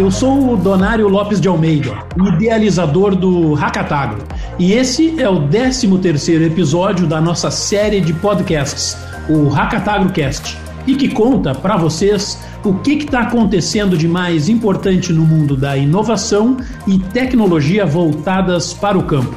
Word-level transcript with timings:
eu 0.00 0.10
sou 0.10 0.54
o 0.54 0.56
Donário 0.56 1.06
Lopes 1.08 1.38
de 1.38 1.46
Almeida, 1.46 1.92
idealizador 2.16 3.14
do 3.14 3.52
Hackatagro, 3.52 4.22
e 4.58 4.72
esse 4.72 5.20
é 5.20 5.28
o 5.28 5.46
13º 5.46 6.40
episódio 6.40 7.06
da 7.06 7.20
nossa 7.20 7.50
série 7.50 8.00
de 8.00 8.14
podcasts, 8.14 8.96
o 9.28 9.48
Hackatagro 9.48 10.08
Cast, 10.08 10.56
e 10.86 10.94
que 10.94 11.10
conta 11.10 11.54
para 11.54 11.76
vocês 11.76 12.42
o 12.64 12.72
que 12.76 12.92
está 12.92 13.20
acontecendo 13.20 13.94
de 13.98 14.08
mais 14.08 14.48
importante 14.48 15.12
no 15.12 15.26
mundo 15.26 15.54
da 15.54 15.76
inovação 15.76 16.56
e 16.86 16.98
tecnologia 16.98 17.84
voltadas 17.84 18.72
para 18.72 18.96
o 18.96 19.02
campo. 19.02 19.36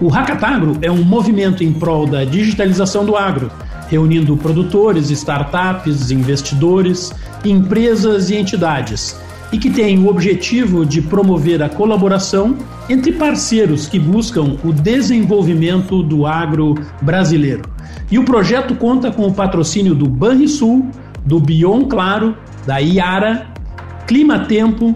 O 0.00 0.08
Hackatagro 0.08 0.78
é 0.80 0.90
um 0.90 1.04
movimento 1.04 1.62
em 1.62 1.74
prol 1.74 2.06
da 2.06 2.24
digitalização 2.24 3.04
do 3.04 3.18
agro, 3.18 3.52
reunindo 3.88 4.34
produtores, 4.34 5.10
startups, 5.10 6.10
investidores, 6.10 7.12
empresas 7.44 8.30
e 8.30 8.36
entidades 8.36 9.14
e 9.52 9.58
que 9.58 9.70
tem 9.70 9.98
o 9.98 10.08
objetivo 10.08 10.86
de 10.86 11.02
promover 11.02 11.62
a 11.62 11.68
colaboração 11.68 12.56
entre 12.88 13.12
parceiros 13.12 13.88
que 13.88 13.98
buscam 13.98 14.56
o 14.64 14.72
desenvolvimento 14.72 16.02
do 16.02 16.26
agro 16.26 16.74
brasileiro. 17.02 17.62
E 18.10 18.18
o 18.18 18.24
projeto 18.24 18.74
conta 18.74 19.10
com 19.10 19.26
o 19.26 19.32
patrocínio 19.32 19.94
do 19.94 20.08
Banrisul, 20.08 20.86
do 21.24 21.40
Bion 21.40 21.84
Claro, 21.84 22.36
da 22.66 22.78
Iara, 22.78 23.46
Clima 24.06 24.40
Tempo, 24.40 24.94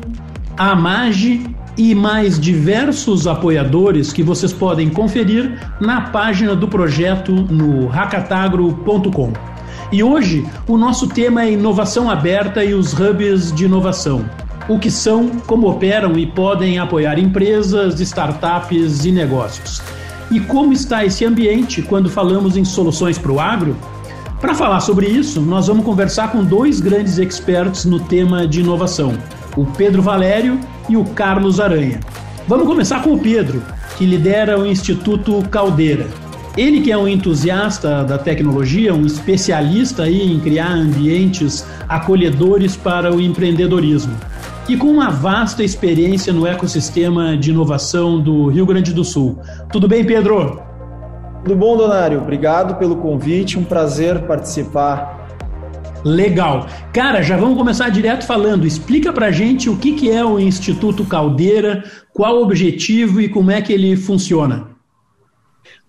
Amage 0.57 1.45
e 1.77 1.95
mais 1.95 2.39
diversos 2.39 3.27
apoiadores 3.27 4.13
que 4.13 4.23
vocês 4.23 4.53
podem 4.53 4.89
conferir 4.89 5.59
na 5.81 6.03
página 6.03 6.55
do 6.55 6.69
projeto 6.69 7.33
no 7.33 7.89
racatagro.com. 7.89 9.33
E 9.91 10.03
hoje 10.03 10.45
o 10.69 10.77
nosso 10.77 11.09
tema 11.09 11.43
é 11.43 11.53
inovação 11.53 12.09
aberta 12.09 12.65
e 12.65 12.75
os 12.75 12.93
hubs 12.93 13.53
de 13.53 13.65
inovação 13.65 14.25
o 14.69 14.79
que 14.79 14.91
são, 14.91 15.29
como 15.47 15.69
operam 15.69 16.19
e 16.19 16.27
podem 16.27 16.79
apoiar 16.79 17.19
empresas, 17.19 18.01
startups 18.01 19.05
e 19.05 19.13
negócios. 19.13 19.83
E 20.31 20.41
como 20.41 20.73
está 20.73 21.05
esse 21.05 21.25
ambiente 21.25 21.83
quando 21.83 22.09
falamos 22.09 22.57
em 22.57 22.65
soluções 22.65 23.19
para 23.19 23.33
o 23.33 23.39
agro? 23.39 23.77
Para 24.41 24.55
falar 24.55 24.81
sobre 24.81 25.07
isso, 25.07 25.41
nós 25.41 25.67
vamos 25.67 25.85
conversar 25.85 26.33
com 26.33 26.43
dois 26.43 26.81
grandes 26.81 27.19
experts 27.19 27.85
no 27.85 28.01
tema 28.01 28.47
de 28.47 28.61
inovação, 28.61 29.15
o 29.57 29.65
Pedro 29.65 30.03
Valério 30.03 30.59
e 30.89 30.97
o 30.97 31.05
Carlos 31.05 31.61
Aranha. 31.61 32.01
Vamos 32.49 32.67
começar 32.67 33.03
com 33.03 33.15
o 33.15 33.19
Pedro, 33.19 33.63
que 33.97 34.05
lidera 34.05 34.59
o 34.59 34.67
Instituto 34.67 35.43
Caldeira. 35.51 36.07
Ele 36.57 36.81
que 36.81 36.93
é 36.93 36.97
um 36.97 37.09
entusiasta 37.09 38.05
da 38.05 38.17
tecnologia, 38.17 38.95
um 38.95 39.05
especialista 39.05 40.05
aí 40.05 40.23
em 40.23 40.39
criar 40.39 40.73
ambientes 40.73 41.67
acolhedores 41.89 42.77
para 42.77 43.15
o 43.15 43.21
empreendedorismo 43.21 44.15
e 44.69 44.77
com 44.77 44.87
uma 44.87 45.11
vasta 45.11 45.63
experiência 45.63 46.33
no 46.33 46.47
ecossistema 46.47 47.37
de 47.37 47.51
inovação 47.51 48.21
do 48.21 48.49
Rio 48.49 48.65
Grande 48.65 48.93
do 48.93 49.05
Sul. 49.05 49.39
Tudo 49.71 49.87
bem, 49.87 50.05
Pedro? 50.05 50.63
Tudo 51.45 51.57
bom, 51.57 51.77
Donário? 51.77 52.21
Obrigado 52.23 52.77
pelo 52.77 52.97
convite, 52.97 53.59
um 53.59 53.65
prazer 53.65 54.23
participar. 54.23 55.23
Legal. 56.03 56.67
Cara, 56.93 57.23
já 57.23 57.37
vamos 57.37 57.59
começar 57.59 57.91
direto 57.91 58.27
falando. 58.27 58.67
Explica 58.67 59.13
pra 59.13 59.31
gente 59.31 59.69
o 59.69 59.77
que, 59.77 59.93
que 59.93 60.11
é 60.11 60.25
o 60.25 60.41
Instituto 60.41 61.05
Caldeira, 61.05 61.85
qual 62.13 62.39
o 62.39 62.43
objetivo 62.43 63.21
e 63.21 63.29
como 63.29 63.51
é 63.51 63.61
que 63.61 63.73
ele 63.73 63.97
funciona. 63.97 64.69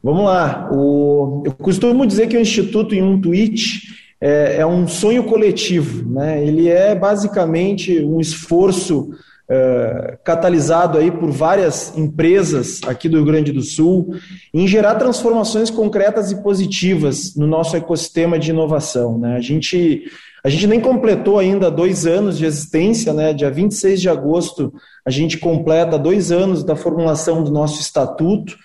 Vamos 0.04 0.26
lá. 0.26 0.70
O... 0.72 1.44
Eu 1.45 1.54
costumo 1.54 2.06
dizer 2.06 2.28
que 2.28 2.38
o 2.38 2.42
Instituto, 2.42 2.94
em 2.94 3.02
um 3.02 3.20
tweet, 3.20 3.82
é, 4.19 4.58
é 4.58 4.66
um 4.66 4.88
sonho 4.88 5.23
coletivo. 5.23 6.09
Né? 6.09 6.45
Ele 6.45 6.69
é 6.69 6.95
basicamente 6.95 7.99
um 7.99 8.19
esforço 8.19 9.09
é, 9.48 10.17
catalisado 10.23 10.98
aí 10.98 11.11
por 11.11 11.30
várias 11.31 11.95
empresas 11.95 12.81
aqui 12.87 13.08
do 13.08 13.17
Rio 13.17 13.25
Grande 13.25 13.52
do 13.52 13.61
Sul 13.61 14.15
em 14.54 14.67
gerar 14.67 14.95
transformações 14.95 15.70
concretas 15.70 16.31
e 16.31 16.42
positivas 16.42 17.36
no 17.36 17.45
nosso 17.45 17.75
ecossistema 17.75 18.39
de 18.39 18.49
inovação. 18.49 19.20
Né? 19.20 19.36
A, 19.36 19.42
gente, 19.42 20.04
a 20.43 20.49
gente 20.49 20.65
nem 20.65 20.80
completou 20.80 21.37
ainda 21.37 21.70
dois 21.70 22.08
anos 22.08 22.37
de 22.37 22.45
existência, 22.45 23.14
né? 23.14 23.33
dia 23.33 23.52
26 23.52 24.02
de 24.02 24.09
agosto 24.09 24.73
a 25.05 25.11
gente 25.11 25.37
completa 25.37 25.99
dois 25.99 26.31
anos 26.31 26.64
da 26.64 26.75
formulação 26.75 27.43
do 27.43 27.52
nosso 27.52 27.80
estatuto, 27.80 28.58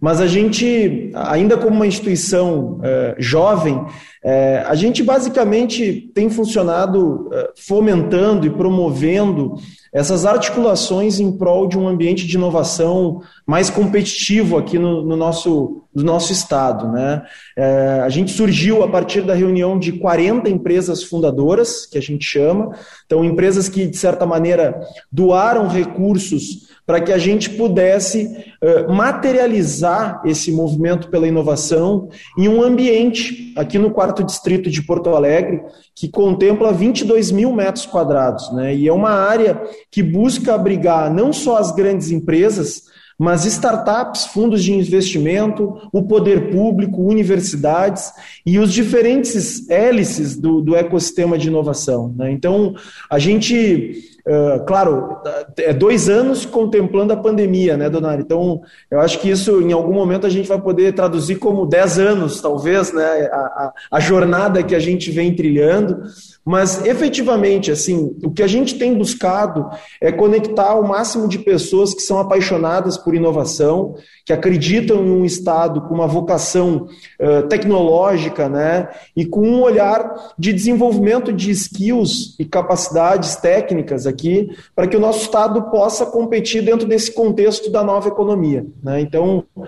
mas 0.00 0.20
a 0.20 0.26
gente, 0.28 1.10
ainda 1.14 1.56
como 1.56 1.74
uma 1.74 1.86
instituição 1.86 2.78
é, 2.84 3.16
jovem, 3.18 3.84
é, 4.22 4.64
a 4.66 4.74
gente 4.74 5.02
basicamente 5.02 6.10
tem 6.14 6.30
funcionado 6.30 7.28
é, 7.32 7.50
fomentando 7.56 8.46
e 8.46 8.50
promovendo 8.50 9.54
essas 9.92 10.24
articulações 10.24 11.18
em 11.18 11.32
prol 11.32 11.66
de 11.66 11.76
um 11.76 11.88
ambiente 11.88 12.26
de 12.26 12.36
inovação 12.36 13.22
mais 13.44 13.70
competitivo 13.70 14.56
aqui 14.56 14.78
no, 14.78 15.04
no 15.04 15.16
nosso, 15.16 15.82
no 15.92 16.04
nosso 16.04 16.32
estado. 16.32 16.92
Né? 16.92 17.22
É, 17.56 18.00
a 18.04 18.08
gente 18.08 18.30
surgiu 18.30 18.84
a 18.84 18.88
partir 18.88 19.22
da 19.22 19.34
reunião 19.34 19.78
de 19.78 19.92
40 19.92 20.48
empresas 20.48 21.02
fundadoras, 21.02 21.86
que 21.86 21.98
a 21.98 22.02
gente 22.02 22.24
chama, 22.24 22.76
então 23.04 23.24
empresas 23.24 23.68
que, 23.68 23.86
de 23.86 23.96
certa 23.96 24.24
maneira, 24.26 24.80
doaram 25.10 25.66
recursos 25.66 26.68
para 26.88 27.02
que 27.02 27.12
a 27.12 27.18
gente 27.18 27.50
pudesse 27.50 28.34
uh, 28.62 28.90
materializar 28.90 30.22
esse 30.24 30.50
movimento 30.50 31.10
pela 31.10 31.28
inovação 31.28 32.08
em 32.38 32.48
um 32.48 32.62
ambiente, 32.62 33.52
aqui 33.54 33.78
no 33.78 33.90
quarto 33.90 34.24
distrito 34.24 34.70
de 34.70 34.82
Porto 34.82 35.10
Alegre, 35.10 35.60
que 35.94 36.08
contempla 36.08 36.72
22 36.72 37.30
mil 37.30 37.52
metros 37.52 37.84
quadrados. 37.84 38.50
Né? 38.54 38.74
E 38.74 38.88
é 38.88 38.92
uma 38.92 39.10
área 39.10 39.60
que 39.90 40.02
busca 40.02 40.54
abrigar 40.54 41.12
não 41.12 41.30
só 41.30 41.58
as 41.58 41.72
grandes 41.72 42.10
empresas, 42.10 42.84
mas 43.18 43.44
startups, 43.44 44.24
fundos 44.28 44.64
de 44.64 44.72
investimento, 44.72 45.90
o 45.92 46.04
poder 46.04 46.50
público, 46.50 47.02
universidades 47.02 48.10
e 48.46 48.58
os 48.58 48.72
diferentes 48.72 49.68
hélices 49.68 50.36
do, 50.36 50.62
do 50.62 50.74
ecossistema 50.74 51.36
de 51.36 51.48
inovação. 51.48 52.14
Né? 52.16 52.30
Então, 52.30 52.74
a 53.10 53.18
gente 53.18 54.17
Uh, 54.28 54.62
claro, 54.66 55.22
é 55.56 55.72
dois 55.72 56.06
anos 56.06 56.44
contemplando 56.44 57.14
a 57.14 57.16
pandemia, 57.16 57.78
né, 57.78 57.88
Donari? 57.88 58.20
Então, 58.20 58.60
eu 58.90 59.00
acho 59.00 59.18
que 59.20 59.30
isso, 59.30 59.62
em 59.62 59.72
algum 59.72 59.94
momento, 59.94 60.26
a 60.26 60.30
gente 60.30 60.46
vai 60.46 60.60
poder 60.60 60.92
traduzir 60.92 61.36
como 61.36 61.64
dez 61.64 61.98
anos, 61.98 62.38
talvez, 62.38 62.92
né, 62.92 63.30
a, 63.32 63.36
a, 63.36 63.72
a 63.92 64.00
jornada 64.00 64.62
que 64.62 64.74
a 64.74 64.78
gente 64.78 65.10
vem 65.10 65.34
trilhando. 65.34 66.02
Mas, 66.48 66.82
efetivamente, 66.86 67.70
assim, 67.70 68.16
o 68.24 68.30
que 68.30 68.42
a 68.42 68.46
gente 68.46 68.78
tem 68.78 68.96
buscado 68.96 69.68
é 70.00 70.10
conectar 70.10 70.76
o 70.76 70.88
máximo 70.88 71.28
de 71.28 71.38
pessoas 71.38 71.92
que 71.92 72.00
são 72.00 72.18
apaixonadas 72.18 72.96
por 72.96 73.14
inovação, 73.14 73.96
que 74.24 74.32
acreditam 74.32 75.04
em 75.04 75.10
um 75.10 75.26
Estado 75.26 75.82
com 75.82 75.94
uma 75.94 76.06
vocação 76.06 76.86
uh, 77.20 77.46
tecnológica, 77.48 78.48
né, 78.48 78.88
e 79.14 79.26
com 79.26 79.46
um 79.46 79.60
olhar 79.60 80.32
de 80.38 80.54
desenvolvimento 80.54 81.34
de 81.34 81.50
skills 81.50 82.34
e 82.38 82.46
capacidades 82.46 83.36
técnicas 83.36 84.06
aqui, 84.06 84.48
para 84.74 84.86
que 84.86 84.96
o 84.96 85.00
nosso 85.00 85.24
Estado 85.24 85.70
possa 85.70 86.06
competir 86.06 86.62
dentro 86.62 86.88
desse 86.88 87.12
contexto 87.12 87.70
da 87.70 87.84
nova 87.84 88.08
economia. 88.08 88.64
Né? 88.82 89.02
Então, 89.02 89.44
uh, 89.54 89.66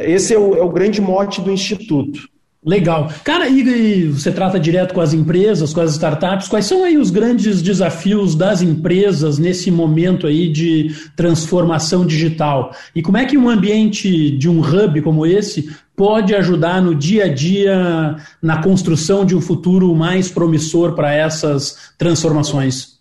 esse 0.00 0.34
é 0.34 0.38
o, 0.40 0.56
é 0.56 0.62
o 0.62 0.70
grande 0.70 1.00
mote 1.00 1.40
do 1.40 1.52
Instituto. 1.52 2.18
Legal. 2.66 3.12
Cara, 3.22 3.48
e 3.48 4.08
você 4.08 4.32
trata 4.32 4.58
direto 4.58 4.92
com 4.92 5.00
as 5.00 5.14
empresas, 5.14 5.72
com 5.72 5.80
as 5.80 5.92
startups, 5.92 6.48
quais 6.48 6.66
são 6.66 6.82
aí 6.82 6.98
os 6.98 7.10
grandes 7.10 7.62
desafios 7.62 8.34
das 8.34 8.60
empresas 8.60 9.38
nesse 9.38 9.70
momento 9.70 10.26
aí 10.26 10.48
de 10.48 10.92
transformação 11.14 12.04
digital? 12.04 12.74
E 12.92 13.00
como 13.00 13.18
é 13.18 13.24
que 13.24 13.38
um 13.38 13.48
ambiente 13.48 14.32
de 14.36 14.48
um 14.48 14.58
hub 14.58 15.00
como 15.02 15.24
esse 15.24 15.70
pode 15.94 16.34
ajudar 16.34 16.82
no 16.82 16.92
dia 16.92 17.26
a 17.26 17.28
dia 17.32 18.16
na 18.42 18.60
construção 18.60 19.24
de 19.24 19.36
um 19.36 19.40
futuro 19.40 19.94
mais 19.94 20.28
promissor 20.28 20.92
para 20.96 21.14
essas 21.14 21.92
transformações? 21.96 22.95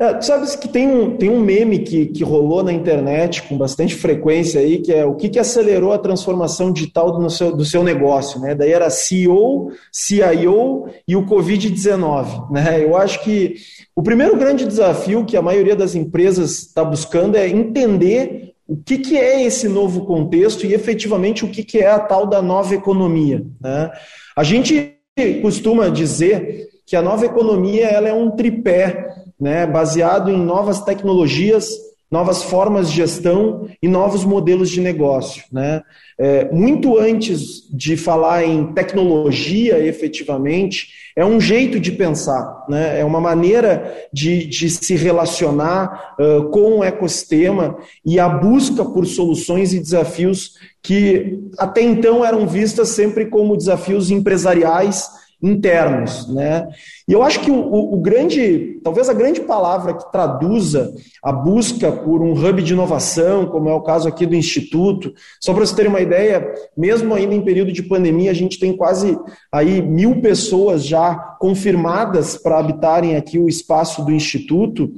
É, 0.00 0.14
tu 0.14 0.24
sabes 0.24 0.56
que 0.56 0.66
tem 0.66 0.88
um, 0.88 1.14
tem 1.18 1.28
um 1.28 1.38
meme 1.38 1.80
que, 1.80 2.06
que 2.06 2.24
rolou 2.24 2.62
na 2.62 2.72
internet 2.72 3.42
com 3.42 3.58
bastante 3.58 3.94
frequência 3.94 4.58
aí, 4.58 4.78
que 4.78 4.90
é 4.90 5.04
o 5.04 5.14
que, 5.14 5.28
que 5.28 5.38
acelerou 5.38 5.92
a 5.92 5.98
transformação 5.98 6.72
digital 6.72 7.12
do 7.12 7.28
seu, 7.28 7.54
do 7.54 7.66
seu 7.66 7.84
negócio, 7.84 8.40
né? 8.40 8.54
Daí 8.54 8.72
era 8.72 8.88
CEO, 8.88 9.70
CIO 9.92 10.86
e 11.06 11.14
o 11.14 11.26
Covid-19, 11.26 12.50
né? 12.50 12.82
Eu 12.82 12.96
acho 12.96 13.22
que 13.22 13.56
o 13.94 14.02
primeiro 14.02 14.38
grande 14.38 14.64
desafio 14.64 15.26
que 15.26 15.36
a 15.36 15.42
maioria 15.42 15.76
das 15.76 15.94
empresas 15.94 16.60
está 16.60 16.82
buscando 16.82 17.36
é 17.36 17.46
entender 17.46 18.54
o 18.66 18.78
que, 18.78 18.96
que 18.96 19.18
é 19.18 19.44
esse 19.44 19.68
novo 19.68 20.06
contexto 20.06 20.64
e 20.64 20.72
efetivamente 20.72 21.44
o 21.44 21.48
que, 21.48 21.62
que 21.62 21.78
é 21.78 21.90
a 21.90 21.98
tal 21.98 22.26
da 22.26 22.40
nova 22.40 22.74
economia, 22.74 23.44
né? 23.60 23.90
A 24.34 24.44
gente 24.44 24.96
costuma 25.42 25.90
dizer 25.90 26.70
que 26.86 26.96
a 26.96 27.02
nova 27.02 27.26
economia 27.26 27.86
ela 27.86 28.08
é 28.08 28.12
um 28.14 28.30
tripé 28.30 29.10
né, 29.40 29.66
baseado 29.66 30.30
em 30.30 30.36
novas 30.36 30.82
tecnologias, 30.82 31.68
novas 32.10 32.42
formas 32.42 32.90
de 32.90 32.96
gestão 32.96 33.68
e 33.80 33.86
novos 33.86 34.24
modelos 34.24 34.68
de 34.68 34.80
negócio. 34.80 35.44
Né? 35.52 35.80
É, 36.18 36.50
muito 36.52 36.98
antes 36.98 37.62
de 37.72 37.96
falar 37.96 38.44
em 38.44 38.72
tecnologia 38.72 39.78
efetivamente, 39.78 40.88
é 41.16 41.24
um 41.24 41.40
jeito 41.40 41.78
de 41.78 41.92
pensar, 41.92 42.64
né? 42.68 43.00
é 43.00 43.04
uma 43.04 43.20
maneira 43.20 43.96
de, 44.12 44.44
de 44.46 44.68
se 44.68 44.96
relacionar 44.96 46.14
uh, 46.18 46.50
com 46.50 46.78
o 46.78 46.84
ecossistema 46.84 47.76
e 48.04 48.18
a 48.18 48.28
busca 48.28 48.84
por 48.84 49.06
soluções 49.06 49.72
e 49.72 49.80
desafios 49.80 50.54
que 50.82 51.38
até 51.58 51.82
então 51.82 52.24
eram 52.24 52.46
vistas 52.46 52.88
sempre 52.88 53.26
como 53.26 53.56
desafios 53.56 54.10
empresariais 54.10 55.08
internos, 55.42 56.28
né? 56.28 56.68
E 57.08 57.12
eu 57.12 57.22
acho 57.22 57.40
que 57.40 57.50
o, 57.50 57.94
o, 57.94 57.96
grande, 57.96 58.78
talvez 58.84 59.08
a 59.08 59.14
grande 59.14 59.40
palavra 59.40 59.94
que 59.94 60.10
traduza 60.12 60.94
a 61.22 61.32
busca 61.32 61.90
por 61.90 62.20
um 62.20 62.32
hub 62.32 62.62
de 62.62 62.72
inovação, 62.72 63.46
como 63.46 63.68
é 63.68 63.72
o 63.72 63.80
caso 63.80 64.06
aqui 64.08 64.26
do 64.26 64.34
Instituto, 64.34 65.12
só 65.40 65.54
para 65.54 65.64
você 65.64 65.74
ter 65.74 65.88
uma 65.88 66.00
ideia, 66.00 66.52
mesmo 66.76 67.14
ainda 67.14 67.34
em 67.34 67.44
período 67.44 67.72
de 67.72 67.82
pandemia, 67.82 68.30
a 68.30 68.34
gente 68.34 68.58
tem 68.58 68.76
quase 68.76 69.18
aí 69.50 69.80
mil 69.80 70.20
pessoas 70.20 70.84
já 70.84 71.14
confirmadas 71.40 72.36
para 72.36 72.58
habitarem 72.58 73.16
aqui 73.16 73.38
o 73.38 73.48
espaço 73.48 74.04
do 74.04 74.12
Instituto. 74.12 74.92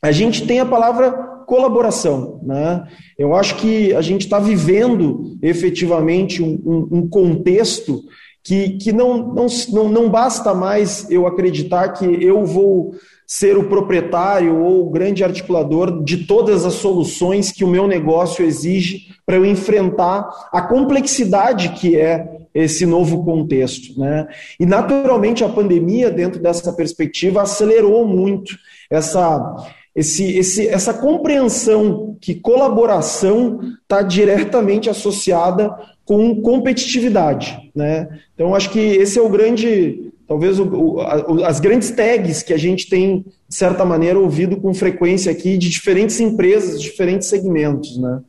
A 0.00 0.12
gente 0.12 0.46
tem 0.46 0.60
a 0.60 0.66
palavra 0.66 1.34
colaboração. 1.46 2.40
Né? 2.42 2.86
Eu 3.18 3.34
acho 3.34 3.56
que 3.56 3.94
a 3.94 4.02
gente 4.02 4.22
está 4.22 4.38
vivendo 4.38 5.36
efetivamente 5.42 6.42
um, 6.42 6.60
um, 6.64 6.98
um 6.98 7.08
contexto 7.08 8.02
que, 8.44 8.76
que 8.76 8.92
não, 8.92 9.16
não, 9.18 9.46
não, 9.72 9.88
não 9.88 10.10
basta 10.10 10.54
mais 10.54 11.10
eu 11.10 11.26
acreditar 11.26 11.88
que 11.88 12.04
eu 12.04 12.44
vou 12.44 12.94
ser 13.26 13.56
o 13.56 13.68
proprietário 13.68 14.62
ou 14.62 14.86
o 14.86 14.90
grande 14.90 15.24
articulador 15.24 16.04
de 16.04 16.26
todas 16.26 16.66
as 16.66 16.74
soluções 16.74 17.50
que 17.50 17.64
o 17.64 17.68
meu 17.68 17.88
negócio 17.88 18.44
exige 18.44 19.08
para 19.24 19.36
eu 19.36 19.46
enfrentar 19.46 20.28
a 20.52 20.60
complexidade 20.60 21.70
que 21.70 21.96
é 21.96 22.36
esse 22.54 22.84
novo 22.84 23.24
contexto. 23.24 23.98
Né? 23.98 24.28
E, 24.60 24.66
naturalmente, 24.66 25.42
a 25.42 25.48
pandemia, 25.48 26.10
dentro 26.10 26.40
dessa 26.40 26.72
perspectiva, 26.72 27.42
acelerou 27.42 28.06
muito 28.06 28.54
essa, 28.90 29.56
esse, 29.94 30.36
esse, 30.36 30.66
essa 30.66 30.92
compreensão 30.92 32.16
que 32.20 32.34
colaboração 32.34 33.60
está 33.82 34.02
diretamente 34.02 34.90
associada 34.90 35.70
com 36.04 36.40
competitividade. 36.42 37.70
Né? 37.74 38.08
Então, 38.34 38.54
acho 38.54 38.70
que 38.70 38.78
esse 38.78 39.18
é 39.18 39.22
o 39.22 39.28
grande, 39.28 40.12
talvez 40.26 40.58
o, 40.58 40.64
o, 40.64 41.44
as 41.44 41.60
grandes 41.60 41.90
tags 41.90 42.42
que 42.42 42.52
a 42.52 42.58
gente 42.58 42.88
tem, 42.88 43.24
de 43.48 43.54
certa 43.54 43.84
maneira, 43.84 44.18
ouvido 44.18 44.56
com 44.56 44.74
frequência 44.74 45.30
aqui 45.30 45.56
de 45.56 45.70
diferentes 45.70 46.18
empresas, 46.18 46.82
diferentes 46.82 47.28
segmentos. 47.28 47.96
Né? 47.96 48.20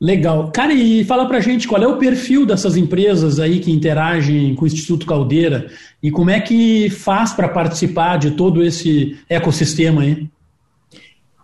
Legal. 0.00 0.50
Cara, 0.50 0.74
e 0.74 1.04
fala 1.04 1.26
pra 1.28 1.38
gente 1.38 1.68
qual 1.68 1.80
é 1.80 1.86
o 1.86 1.98
perfil 1.98 2.44
dessas 2.44 2.76
empresas 2.76 3.38
aí 3.38 3.60
que 3.60 3.70
interagem 3.70 4.52
com 4.56 4.64
o 4.64 4.66
Instituto 4.66 5.06
Caldeira 5.06 5.68
e 6.02 6.10
como 6.10 6.30
é 6.30 6.40
que 6.40 6.90
faz 6.90 7.32
para 7.32 7.48
participar 7.48 8.18
de 8.18 8.32
todo 8.32 8.64
esse 8.64 9.16
ecossistema 9.28 10.02
aí? 10.02 10.28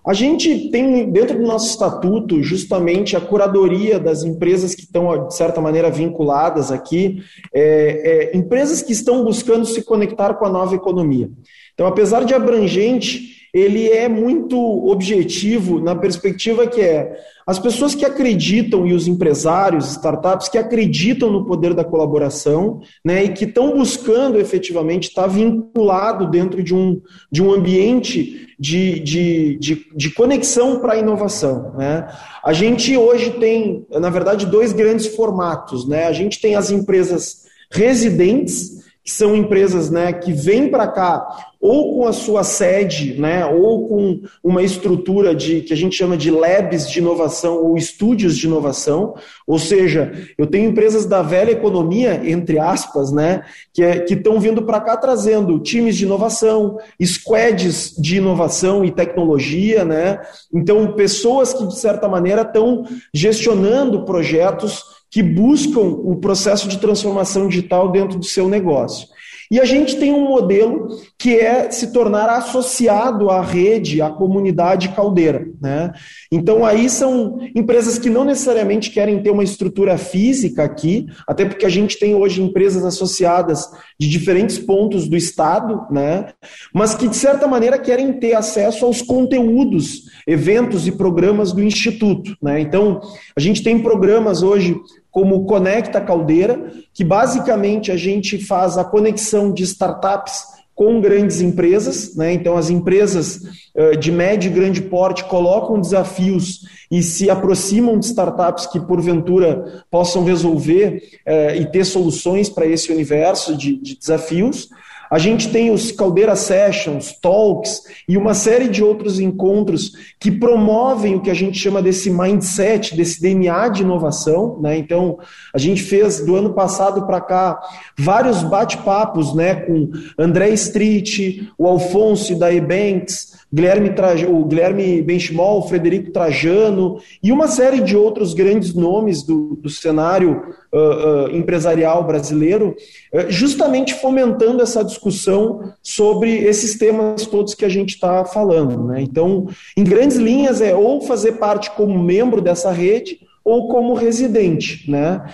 A 0.08 0.14
gente 0.14 0.70
tem 0.70 1.10
dentro 1.10 1.36
do 1.36 1.46
nosso 1.46 1.68
estatuto 1.68 2.42
justamente 2.42 3.14
a 3.14 3.20
curadoria 3.20 3.98
das 3.98 4.24
empresas 4.24 4.74
que 4.74 4.80
estão, 4.80 5.26
de 5.26 5.36
certa 5.36 5.60
maneira, 5.60 5.90
vinculadas 5.90 6.72
aqui, 6.72 7.22
é, 7.52 8.30
é, 8.32 8.36
empresas 8.36 8.80
que 8.80 8.92
estão 8.92 9.22
buscando 9.22 9.66
se 9.66 9.82
conectar 9.82 10.32
com 10.32 10.46
a 10.46 10.48
nova 10.48 10.74
economia. 10.74 11.30
Então, 11.74 11.86
apesar 11.86 12.24
de 12.24 12.32
abrangente, 12.32 13.37
ele 13.52 13.88
é 13.88 14.08
muito 14.08 14.58
objetivo 14.88 15.80
na 15.80 15.94
perspectiva 15.94 16.66
que 16.66 16.80
é 16.80 17.16
as 17.46 17.58
pessoas 17.58 17.94
que 17.94 18.04
acreditam 18.04 18.86
e 18.86 18.92
os 18.92 19.08
empresários, 19.08 19.92
startups 19.92 20.50
que 20.50 20.58
acreditam 20.58 21.32
no 21.32 21.46
poder 21.46 21.72
da 21.72 21.82
colaboração, 21.82 22.82
né, 23.02 23.24
e 23.24 23.30
que 23.30 23.46
estão 23.46 23.74
buscando 23.74 24.38
efetivamente 24.38 25.08
estar 25.08 25.26
vinculado 25.26 26.30
dentro 26.30 26.62
de 26.62 26.74
um, 26.74 27.00
de 27.32 27.42
um 27.42 27.50
ambiente 27.50 28.54
de, 28.58 29.00
de, 29.00 29.56
de, 29.58 29.86
de 29.96 30.10
conexão 30.10 30.78
para 30.78 30.92
a 30.92 30.98
inovação. 30.98 31.72
Né. 31.74 32.06
A 32.44 32.52
gente 32.52 32.94
hoje 32.94 33.30
tem, 33.30 33.86
na 33.90 34.10
verdade, 34.10 34.44
dois 34.44 34.74
grandes 34.74 35.06
formatos. 35.06 35.88
Né. 35.88 36.06
A 36.06 36.12
gente 36.12 36.40
tem 36.42 36.54
as 36.54 36.70
empresas 36.70 37.44
residentes, 37.70 38.86
que 39.02 39.10
são 39.10 39.34
empresas 39.34 39.90
né, 39.90 40.12
que 40.12 40.32
vêm 40.32 40.68
para 40.68 40.86
cá 40.86 41.47
ou 41.60 41.94
com 41.94 42.06
a 42.06 42.12
sua 42.12 42.44
sede, 42.44 43.18
né, 43.18 43.44
ou 43.44 43.88
com 43.88 44.20
uma 44.42 44.62
estrutura 44.62 45.34
de 45.34 45.60
que 45.62 45.72
a 45.72 45.76
gente 45.76 45.96
chama 45.96 46.16
de 46.16 46.30
labs 46.30 46.88
de 46.88 47.00
inovação 47.00 47.62
ou 47.64 47.76
estúdios 47.76 48.36
de 48.36 48.46
inovação, 48.46 49.14
ou 49.46 49.58
seja, 49.58 50.12
eu 50.38 50.46
tenho 50.46 50.70
empresas 50.70 51.04
da 51.04 51.20
velha 51.20 51.50
economia, 51.50 52.22
entre 52.24 52.58
aspas, 52.58 53.10
né, 53.10 53.42
que 53.72 53.82
é, 53.82 54.04
estão 54.04 54.38
vindo 54.38 54.62
para 54.62 54.80
cá 54.80 54.96
trazendo 54.96 55.58
times 55.58 55.96
de 55.96 56.04
inovação, 56.04 56.78
squads 57.02 57.94
de 57.98 58.18
inovação 58.18 58.84
e 58.84 58.92
tecnologia, 58.92 59.84
né, 59.84 60.20
então 60.54 60.92
pessoas 60.92 61.52
que 61.52 61.66
de 61.66 61.78
certa 61.78 62.08
maneira 62.08 62.42
estão 62.42 62.84
gestionando 63.12 64.04
projetos 64.04 64.96
que 65.10 65.22
buscam 65.22 65.80
o 65.80 66.16
processo 66.16 66.68
de 66.68 66.78
transformação 66.78 67.48
digital 67.48 67.90
dentro 67.90 68.18
do 68.18 68.24
seu 68.24 68.48
negócio. 68.48 69.08
E 69.50 69.58
a 69.58 69.64
gente 69.64 69.96
tem 69.96 70.12
um 70.12 70.28
modelo 70.28 70.88
que 71.18 71.36
é 71.36 71.70
se 71.70 71.92
tornar 71.92 72.28
associado 72.28 73.30
à 73.30 73.40
rede, 73.40 74.02
à 74.02 74.10
comunidade 74.10 74.90
caldeira. 74.90 75.46
Né? 75.60 75.92
Então, 76.30 76.64
aí 76.64 76.88
são 76.90 77.38
empresas 77.54 77.98
que 77.98 78.10
não 78.10 78.24
necessariamente 78.24 78.90
querem 78.90 79.22
ter 79.22 79.30
uma 79.30 79.44
estrutura 79.44 79.96
física 79.96 80.62
aqui, 80.62 81.06
até 81.26 81.44
porque 81.44 81.64
a 81.64 81.70
gente 81.70 81.98
tem 81.98 82.14
hoje 82.14 82.42
empresas 82.42 82.84
associadas 82.84 83.68
de 83.98 84.08
diferentes 84.08 84.58
pontos 84.58 85.08
do 85.08 85.16
estado, 85.16 85.86
né? 85.90 86.32
mas 86.72 86.94
que, 86.94 87.08
de 87.08 87.16
certa 87.16 87.46
maneira, 87.46 87.78
querem 87.78 88.12
ter 88.12 88.34
acesso 88.34 88.84
aos 88.84 89.00
conteúdos, 89.00 90.02
eventos 90.26 90.86
e 90.86 90.92
programas 90.92 91.52
do 91.52 91.62
Instituto. 91.62 92.36
Né? 92.42 92.60
Então, 92.60 93.00
a 93.36 93.40
gente 93.40 93.62
tem 93.62 93.78
programas 93.78 94.42
hoje 94.42 94.76
como 95.10 95.44
Conecta 95.46 96.00
Caldeira, 96.00 96.72
que 96.92 97.04
basicamente 97.04 97.90
a 97.90 97.96
gente 97.96 98.38
faz 98.38 98.76
a 98.76 98.84
conexão 98.84 99.52
de 99.52 99.62
startups 99.64 100.58
com 100.78 101.00
grandes 101.00 101.40
empresas, 101.40 102.14
né? 102.14 102.32
então 102.32 102.56
as 102.56 102.70
empresas 102.70 103.40
uh, 103.74 103.96
de 103.98 104.12
médio 104.12 104.48
e 104.48 104.54
grande 104.54 104.80
porte 104.80 105.24
colocam 105.24 105.80
desafios 105.80 106.60
e 106.88 107.02
se 107.02 107.28
aproximam 107.28 107.98
de 107.98 108.06
startups 108.06 108.64
que 108.66 108.78
porventura 108.78 109.82
possam 109.90 110.22
resolver 110.22 111.02
uh, 111.26 111.56
e 111.60 111.66
ter 111.66 111.84
soluções 111.84 112.48
para 112.48 112.64
esse 112.64 112.92
universo 112.92 113.56
de 113.56 113.74
desafios. 113.98 114.68
A 115.10 115.18
gente 115.18 115.50
tem 115.50 115.70
os 115.70 115.90
Caldeira 115.90 116.36
Sessions, 116.36 117.12
Talks 117.20 117.82
e 118.08 118.16
uma 118.16 118.34
série 118.34 118.68
de 118.68 118.82
outros 118.82 119.18
encontros 119.18 119.92
que 120.20 120.30
promovem 120.30 121.14
o 121.14 121.20
que 121.20 121.30
a 121.30 121.34
gente 121.34 121.58
chama 121.58 121.82
desse 121.82 122.10
mindset, 122.10 122.96
desse 122.96 123.20
DNA 123.20 123.68
de 123.68 123.82
inovação. 123.82 124.58
Né? 124.60 124.76
Então, 124.76 125.18
a 125.54 125.58
gente 125.58 125.82
fez 125.82 126.24
do 126.24 126.36
ano 126.36 126.52
passado 126.52 127.06
para 127.06 127.20
cá 127.20 127.60
vários 127.96 128.42
bate-papos 128.42 129.34
né, 129.34 129.54
com 129.54 129.90
André 130.18 130.50
Street, 130.50 131.42
o 131.56 131.66
Alfonso 131.66 132.38
da 132.38 132.52
Ebanks, 132.52 133.38
Guilherme, 133.52 133.90
o 134.28 134.44
Guilherme 134.44 135.00
Benchimol, 135.00 135.60
o 135.60 135.68
Frederico 135.68 136.10
Trajano 136.10 137.00
e 137.22 137.32
uma 137.32 137.48
série 137.48 137.80
de 137.80 137.96
outros 137.96 138.34
grandes 138.34 138.74
nomes 138.74 139.22
do, 139.22 139.56
do 139.56 139.70
cenário 139.70 140.54
uh, 140.70 140.78
uh, 140.78 141.30
empresarial 141.34 142.04
brasileiro, 142.04 142.76
uh, 143.14 143.30
justamente 143.30 143.94
fomentando 143.94 144.62
essa 144.62 144.84
discussão 144.84 145.72
sobre 145.82 146.44
esses 146.44 146.76
temas 146.76 147.26
todos 147.26 147.54
que 147.54 147.64
a 147.64 147.70
gente 147.70 147.94
está 147.94 148.22
falando. 148.22 148.84
Né? 148.84 149.00
Então, 149.00 149.46
em 149.74 149.82
grandes 149.82 150.18
linhas, 150.18 150.60
é 150.60 150.74
ou 150.74 151.00
fazer 151.00 151.32
parte 151.32 151.70
como 151.70 151.98
membro 151.98 152.42
dessa 152.42 152.70
rede 152.70 153.18
ou 153.42 153.68
como 153.68 153.94
residente. 153.94 154.90
Né? 154.90 155.24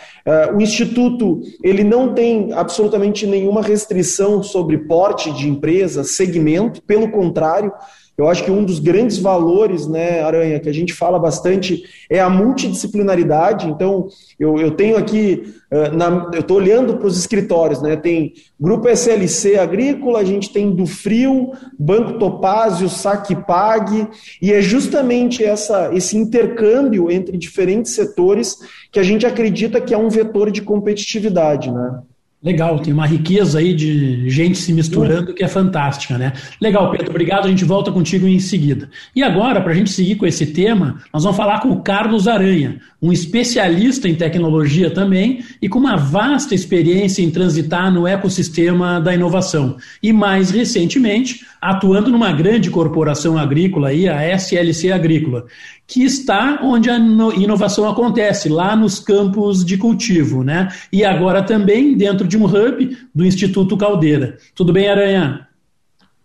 O 0.57 0.61
Instituto 0.61 1.41
ele 1.65 1.83
não 1.83 2.15
tem 2.15 2.53
absolutamente 2.53 3.27
nenhuma 3.27 3.61
restrição 3.61 4.41
sobre 4.41 4.79
porte 4.79 5.33
de 5.33 5.49
empresa, 5.49 6.05
segmento, 6.05 6.81
pelo 6.83 7.11
contrário, 7.11 7.73
eu 8.17 8.29
acho 8.29 8.45
que 8.45 8.51
um 8.51 8.65
dos 8.65 8.79
grandes 8.79 9.19
valores, 9.19 9.89
né, 9.89 10.23
Aranha, 10.23 10.61
que 10.61 10.69
a 10.69 10.73
gente 10.73 10.95
fala 10.95 11.19
bastante 11.19 11.83
é 12.09 12.21
a 12.21 12.31
multidisciplinaridade. 12.31 13.69
Então, 13.69 14.07
eu, 14.39 14.57
eu 14.57 14.71
tenho 14.71 14.97
aqui, 14.97 15.55
uh, 15.73 15.97
na, 15.97 16.31
eu 16.33 16.41
estou 16.41 16.59
olhando 16.59 16.97
para 16.97 17.09
os 17.09 17.19
escritórios, 17.19 17.83
né? 17.83 17.97
Tem 17.97 18.33
Grupo 18.61 18.89
SLC 18.89 19.59
Agrícola, 19.59 20.21
a 20.21 20.25
gente 20.25 20.53
tem 20.53 20.75
do 20.75 20.87
Frio, 20.87 21.53
Banco 21.77 22.19
Topázio, 22.19 22.89
Saque 22.89 23.35
Pague, 23.35 24.07
e 24.41 24.53
é 24.53 24.61
justamente 24.61 25.43
essa, 25.43 25.91
esse 25.93 26.17
intercâmbio 26.17 27.11
entre 27.11 27.37
diferentes 27.37 27.93
setores 27.93 28.57
que 28.93 29.01
a 29.01 29.03
gente 29.03 29.27
acredita 29.27 29.81
que 29.81 29.93
é 29.93 29.99
um 29.99 30.09
vetor 30.09 30.53
de 30.53 30.63
competitividade, 30.63 31.71
né? 31.71 31.99
Legal, 32.45 32.79
tem 32.79 32.93
uma 32.93 33.07
riqueza 33.07 33.59
aí 33.59 33.73
de 33.73 34.29
gente 34.29 34.59
se 34.59 34.71
misturando 34.71 35.33
que 35.33 35.43
é 35.43 35.49
fantástica, 35.49 36.19
né? 36.19 36.35
Legal, 36.61 36.91
Pedro, 36.91 37.09
obrigado. 37.09 37.47
A 37.47 37.49
gente 37.49 37.65
volta 37.65 37.91
contigo 37.91 38.27
em 38.27 38.39
seguida. 38.39 38.91
E 39.17 39.23
agora, 39.23 39.63
para 39.63 39.73
a 39.73 39.75
gente 39.75 39.91
seguir 39.91 40.17
com 40.17 40.27
esse 40.27 40.45
tema, 40.45 41.01
nós 41.11 41.23
vamos 41.23 41.39
falar 41.39 41.61
com 41.61 41.71
o 41.71 41.81
Carlos 41.81 42.29
Aranha, 42.29 42.83
um 43.01 43.11
especialista 43.11 44.07
em 44.11 44.15
tecnologia 44.15 44.91
também 44.91 45.43
e 45.63 45.71
com 45.71 45.79
uma 45.79 45.97
vasta 45.97 46.55
experiência 46.55 47.23
em 47.23 47.31
transitar 47.31 47.91
no 47.91 48.07
ecossistema 48.07 49.01
da 49.01 49.15
inovação. 49.15 49.79
E 50.03 50.13
mais 50.13 50.51
recentemente, 50.51 51.47
atuando 51.65 52.11
numa 52.11 52.31
grande 52.31 52.71
corporação 52.71 53.39
agrícola, 53.39 53.89
aí, 53.89 54.07
a 54.07 54.23
SLC 54.37 54.93
Agrícola, 54.93 55.47
que 55.87 56.05
está 56.05 56.61
onde 56.63 56.91
a 56.91 56.97
inovação 56.97 57.89
acontece, 57.89 58.51
lá 58.51 58.77
nos 58.77 58.99
campos 58.99 59.65
de 59.65 59.79
cultivo, 59.79 60.45
né? 60.45 60.69
E 60.93 61.05
agora 61.05 61.43
também 61.43 61.97
dentro 61.97 62.29
de 62.29 62.37
um 62.37 62.45
hub 62.45 62.97
do 63.15 63.25
Instituto 63.25 63.79
Caldeira. 63.79 64.37
Tudo 64.55 64.75
bem, 64.75 64.91
Aranha? 64.91 65.49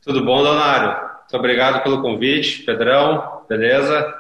Tudo 0.04 0.26
bom, 0.26 0.44
Donário? 0.44 0.90
Muito 0.90 1.38
obrigado 1.38 1.84
pelo 1.84 2.02
convite, 2.02 2.64
Pedrão, 2.64 3.42
beleza? 3.48 4.14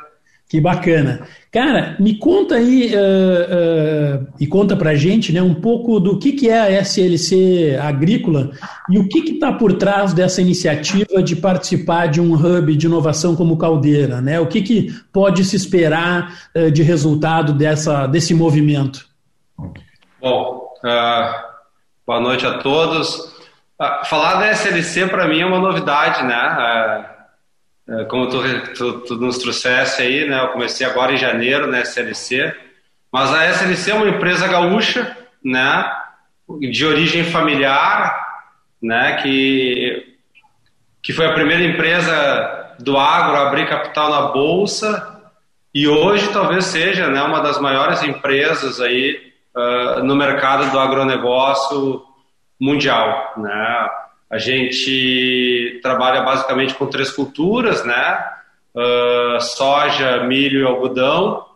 Que 0.49 0.59
bacana. 0.59 1.27
Cara, 1.51 1.95
me 1.99 2.17
conta 2.17 2.55
aí 2.55 2.91
uh, 2.95 4.23
uh, 4.23 4.27
e 4.39 4.47
conta 4.47 4.75
pra 4.75 4.95
gente 4.95 5.31
né, 5.31 5.43
um 5.43 5.53
pouco 5.53 5.99
do 5.99 6.17
que, 6.17 6.31
que 6.31 6.49
é 6.49 6.59
a 6.59 6.81
SLC 6.81 7.77
Agrícola 7.79 8.49
e 8.89 8.97
o 8.97 9.07
que 9.07 9.19
está 9.19 9.53
por 9.53 9.73
trás 9.73 10.11
dessa 10.11 10.41
iniciativa 10.41 11.21
de 11.21 11.35
participar 11.35 12.07
de 12.07 12.19
um 12.19 12.33
hub 12.33 12.75
de 12.75 12.87
inovação 12.87 13.35
como 13.35 13.59
Caldeira. 13.59 14.21
Né? 14.21 14.39
O 14.39 14.47
que, 14.47 14.63
que 14.63 14.91
pode 15.13 15.45
se 15.45 15.55
esperar 15.55 16.33
uh, 16.55 16.71
de 16.71 16.81
resultado 16.81 17.53
dessa, 17.53 18.07
desse 18.07 18.33
movimento? 18.33 19.05
Bom, 20.19 20.67
boa 22.07 22.19
noite 22.19 22.47
a 22.47 22.57
todos. 22.57 23.35
falar 24.05 24.39
da 24.39 24.51
SLC 24.51 25.05
para 25.05 25.27
mim 25.27 25.41
é 25.41 25.45
uma 25.45 25.59
novidade, 25.59 26.23
né? 26.23 27.18
É, 27.89 28.03
como 28.05 28.29
tu, 28.29 28.41
tu, 28.73 28.99
tu, 29.01 29.15
nos 29.15 29.39
trouxesse 29.39 30.01
aí, 30.01 30.29
né? 30.29 30.39
Eu 30.39 30.49
comecei 30.49 30.85
agora 30.85 31.11
em 31.11 31.17
janeiro 31.17 31.65
na 31.65 31.77
né, 31.77 31.81
SLC, 31.81 32.53
mas 33.11 33.33
a 33.33 33.45
SLC 33.45 33.91
é 33.91 33.95
uma 33.95 34.09
empresa 34.09 34.47
gaúcha, 34.47 35.17
né? 35.43 35.91
De 36.59 36.85
origem 36.85 37.23
familiar, 37.23 38.15
né? 38.81 39.17
Que 39.21 40.05
que 41.01 41.13
foi 41.13 41.25
a 41.25 41.33
primeira 41.33 41.63
empresa 41.63 42.75
do 42.79 42.97
agro 42.97 43.37
a 43.37 43.47
abrir 43.47 43.67
capital 43.67 44.09
na 44.09 44.21
bolsa 44.33 45.21
e 45.73 45.87
hoje 45.87 46.31
talvez 46.31 46.65
seja, 46.65 47.07
né? 47.07 47.21
Uma 47.23 47.39
das 47.39 47.59
maiores 47.59 48.03
empresas 48.03 48.81
aí 48.81 49.33
uh, 49.55 50.03
no 50.03 50.15
mercado 50.15 50.69
do 50.71 50.79
agronegócio 50.79 52.03
mundial, 52.59 53.33
né? 53.37 53.89
A 54.29 54.37
gente 54.37 55.79
trabalha 55.81 56.21
basicamente 56.21 56.75
com 56.75 56.85
três 56.85 57.09
culturas, 57.09 57.83
né? 57.83 58.23
Uh, 58.75 59.41
soja, 59.41 60.23
milho 60.23 60.61
e 60.61 60.65
algodão. 60.65 61.47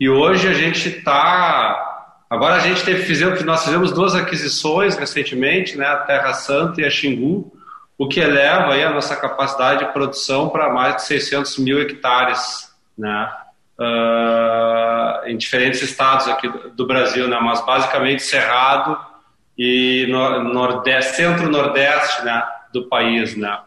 E 0.00 0.08
hoje 0.08 0.48
a 0.48 0.54
gente 0.54 0.88
está. 0.88 2.14
Agora 2.30 2.54
a 2.54 2.58
gente 2.58 2.82
teve, 2.82 3.02
fizemos, 3.02 3.42
nós 3.42 3.64
fizemos 3.64 3.92
duas 3.92 4.14
aquisições 4.14 4.96
recentemente, 4.96 5.76
né? 5.76 5.86
A 5.86 5.98
Terra 5.98 6.32
Santa 6.32 6.80
e 6.80 6.86
a 6.86 6.90
Xingu, 6.90 7.52
o 7.98 8.08
que 8.08 8.18
eleva 8.18 8.72
aí 8.72 8.82
a 8.82 8.90
nossa 8.90 9.14
capacidade 9.14 9.84
de 9.84 9.92
produção 9.92 10.48
para 10.48 10.72
mais 10.72 10.96
de 10.96 11.02
600 11.02 11.58
mil 11.58 11.82
hectares, 11.82 12.74
né? 12.96 13.30
Uh, 13.78 15.28
em 15.28 15.36
diferentes 15.36 15.82
estados 15.82 16.26
aqui 16.28 16.48
do, 16.48 16.70
do 16.70 16.86
Brasil, 16.86 17.28
né? 17.28 17.38
Mas 17.42 17.60
basicamente 17.66 18.22
Cerrado 18.22 19.11
e 19.56 20.06
no, 20.08 20.44
nordeste, 20.44 21.16
centro-nordeste 21.16 22.24
né, 22.24 22.42
do 22.72 22.88
país. 22.88 23.36
Né? 23.36 23.58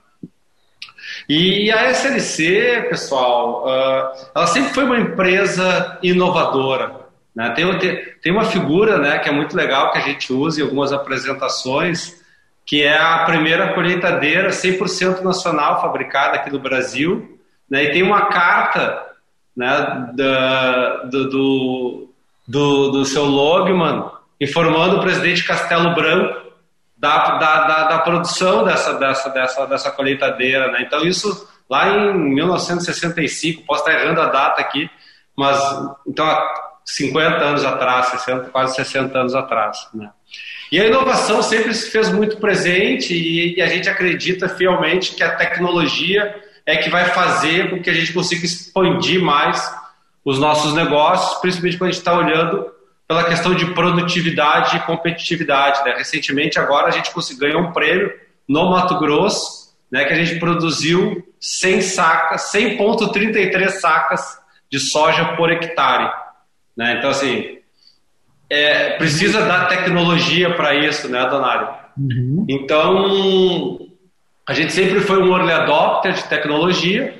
E 1.29 1.71
a 1.71 1.89
SLC, 1.89 2.87
pessoal, 2.89 3.65
uh, 3.65 4.27
ela 4.35 4.47
sempre 4.47 4.73
foi 4.73 4.83
uma 4.83 4.99
empresa 4.99 5.97
inovadora. 6.01 7.05
Né? 7.35 7.49
Tem, 7.51 8.05
tem 8.21 8.31
uma 8.31 8.45
figura 8.45 8.97
né, 8.97 9.19
que 9.19 9.29
é 9.29 9.31
muito 9.31 9.55
legal 9.55 9.91
que 9.91 9.97
a 9.97 10.01
gente 10.01 10.31
usa 10.31 10.59
em 10.59 10.63
algumas 10.63 10.93
apresentações, 10.93 12.23
que 12.65 12.81
é 12.81 12.97
a 12.97 13.25
primeira 13.25 13.73
colheitadeira 13.73 14.49
100% 14.49 15.21
nacional 15.21 15.81
fabricada 15.81 16.37
aqui 16.37 16.51
no 16.51 16.59
Brasil. 16.59 17.39
Né? 17.69 17.85
E 17.85 17.91
tem 17.91 18.03
uma 18.03 18.27
carta 18.27 19.05
né, 19.55 20.11
da, 20.13 21.03
do, 21.03 21.29
do, 21.29 22.09
do, 22.47 22.91
do 22.91 23.05
seu 23.05 23.25
Logman, 23.25 24.14
informando 24.39 24.97
o 24.97 25.01
presidente 25.01 25.43
Castelo 25.43 25.93
Branco 25.93 26.45
da, 26.97 27.37
da, 27.37 27.67
da, 27.67 27.83
da 27.83 27.99
produção 27.99 28.63
dessa, 28.63 28.93
dessa, 28.93 29.29
dessa, 29.29 29.65
dessa 29.65 29.91
colheitadeira. 29.91 30.71
Né? 30.71 30.83
Então, 30.85 31.05
isso 31.05 31.47
lá 31.69 31.89
em 31.89 32.13
1965, 32.13 33.63
posso 33.65 33.87
estar 33.87 33.99
errando 33.99 34.21
a 34.21 34.27
data 34.27 34.61
aqui, 34.61 34.89
mas 35.35 35.59
então 36.07 36.25
há 36.25 36.65
50 36.85 37.37
anos 37.37 37.65
atrás, 37.65 38.07
60, 38.07 38.49
quase 38.49 38.75
60 38.75 39.17
anos 39.17 39.35
atrás. 39.35 39.87
Né? 39.93 40.09
E 40.71 40.79
a 40.79 40.85
inovação 40.85 41.41
sempre 41.41 41.73
se 41.73 41.91
fez 41.91 42.11
muito 42.11 42.37
presente 42.37 43.13
e, 43.13 43.57
e 43.57 43.61
a 43.61 43.67
gente 43.67 43.89
acredita 43.89 44.47
fielmente 44.47 45.15
que 45.15 45.23
a 45.23 45.35
tecnologia 45.35 46.43
é 46.65 46.77
que 46.77 46.89
vai 46.89 47.05
fazer 47.05 47.69
com 47.69 47.81
que 47.81 47.89
a 47.89 47.93
gente 47.93 48.13
consiga 48.13 48.45
expandir 48.45 49.21
mais 49.21 49.73
os 50.23 50.39
nossos 50.39 50.73
negócios, 50.73 51.39
principalmente 51.39 51.77
quando 51.77 51.89
a 51.89 51.91
gente 51.91 52.01
está 52.01 52.17
olhando 52.17 52.74
pela 53.07 53.23
questão 53.23 53.53
de 53.53 53.73
produtividade 53.73 54.77
e 54.77 54.79
competitividade. 54.81 55.83
Né? 55.83 55.95
Recentemente, 55.97 56.59
agora, 56.59 56.87
a 56.87 56.91
gente 56.91 57.11
conseguiu 57.11 57.47
ganhar 57.47 57.59
um 57.59 57.71
prêmio 57.71 58.11
no 58.47 58.71
Mato 58.71 58.97
Grosso, 58.99 59.75
né, 59.91 60.05
que 60.05 60.13
a 60.13 60.23
gente 60.23 60.39
produziu 60.39 61.23
100 61.39 61.81
sacas, 61.81 62.51
100,33 62.51 63.69
sacas 63.69 64.39
de 64.71 64.79
soja 64.79 65.35
por 65.35 65.51
hectare. 65.51 66.11
Né? 66.75 66.95
Então, 66.97 67.09
assim, 67.11 67.59
é, 68.49 68.97
precisa 68.97 69.45
da 69.45 69.65
tecnologia 69.65 70.53
para 70.55 70.75
isso, 70.75 71.07
né, 71.07 71.27
Donário? 71.29 71.69
Uhum. 71.97 72.45
Então, 72.49 73.79
a 74.47 74.53
gente 74.53 74.73
sempre 74.73 74.99
foi 74.99 75.21
um 75.21 75.35
early 75.35 75.51
adopter 75.51 76.13
de 76.13 76.23
tecnologia, 76.25 77.17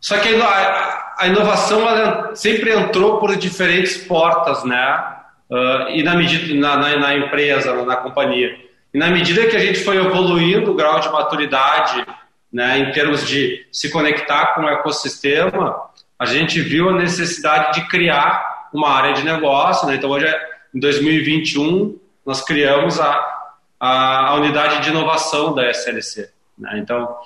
só 0.00 0.18
que 0.18 0.34
a, 0.34 1.03
a 1.18 1.26
inovação 1.26 1.88
ela 1.88 2.34
sempre 2.34 2.72
entrou 2.72 3.18
por 3.18 3.36
diferentes 3.36 3.96
portas, 3.96 4.64
né? 4.64 5.14
Uh, 5.50 5.90
e 5.90 6.02
na 6.02 6.14
medida 6.14 6.54
na, 6.54 6.76
na, 6.76 6.96
na, 6.96 7.16
empresa, 7.16 7.84
na 7.84 7.96
companhia. 7.96 8.56
E 8.92 8.98
na 8.98 9.08
medida 9.08 9.46
que 9.46 9.56
a 9.56 9.60
gente 9.60 9.84
foi 9.84 9.96
evoluindo 9.96 10.70
o 10.70 10.74
grau 10.74 11.00
de 11.00 11.08
maturidade, 11.10 12.04
né, 12.52 12.78
em 12.78 12.92
termos 12.92 13.26
de 13.26 13.66
se 13.70 13.90
conectar 13.90 14.54
com 14.54 14.62
o 14.62 14.68
ecossistema, 14.68 15.76
a 16.18 16.24
gente 16.24 16.60
viu 16.60 16.88
a 16.88 16.92
necessidade 16.92 17.80
de 17.80 17.88
criar 17.88 18.68
uma 18.72 18.90
área 18.90 19.12
de 19.12 19.24
negócio. 19.24 19.86
Né? 19.88 19.96
Então, 19.96 20.10
hoje, 20.10 20.26
em 20.74 20.78
2021, 20.78 21.98
nós 22.24 22.42
criamos 22.42 23.00
a, 23.00 23.50
a, 23.78 24.28
a 24.28 24.34
unidade 24.34 24.80
de 24.80 24.90
inovação 24.90 25.54
da 25.54 25.68
SLC. 25.68 26.30
Né? 26.56 26.78
Então, 26.78 27.16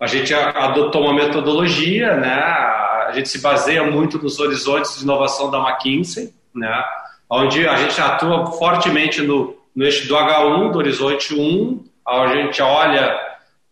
a 0.00 0.06
gente 0.06 0.34
adotou 0.34 1.02
uma 1.02 1.14
metodologia, 1.14 2.16
né? 2.16 2.32
a 2.32 3.10
gente 3.14 3.28
se 3.28 3.40
baseia 3.40 3.82
muito 3.84 4.18
nos 4.18 4.38
horizontes 4.38 4.98
de 4.98 5.04
inovação 5.04 5.50
da 5.50 5.58
McKinsey, 5.58 6.34
né? 6.54 6.84
onde 7.30 7.66
a 7.66 7.76
gente 7.76 8.00
atua 8.00 8.46
fortemente 8.52 9.22
no, 9.22 9.56
no 9.74 9.84
eixo 9.84 10.06
do 10.06 10.14
H1, 10.14 10.70
do 10.70 10.78
horizonte 10.78 11.34
1, 11.34 11.84
onde 12.08 12.32
a 12.32 12.36
gente 12.36 12.62
olha 12.62 13.18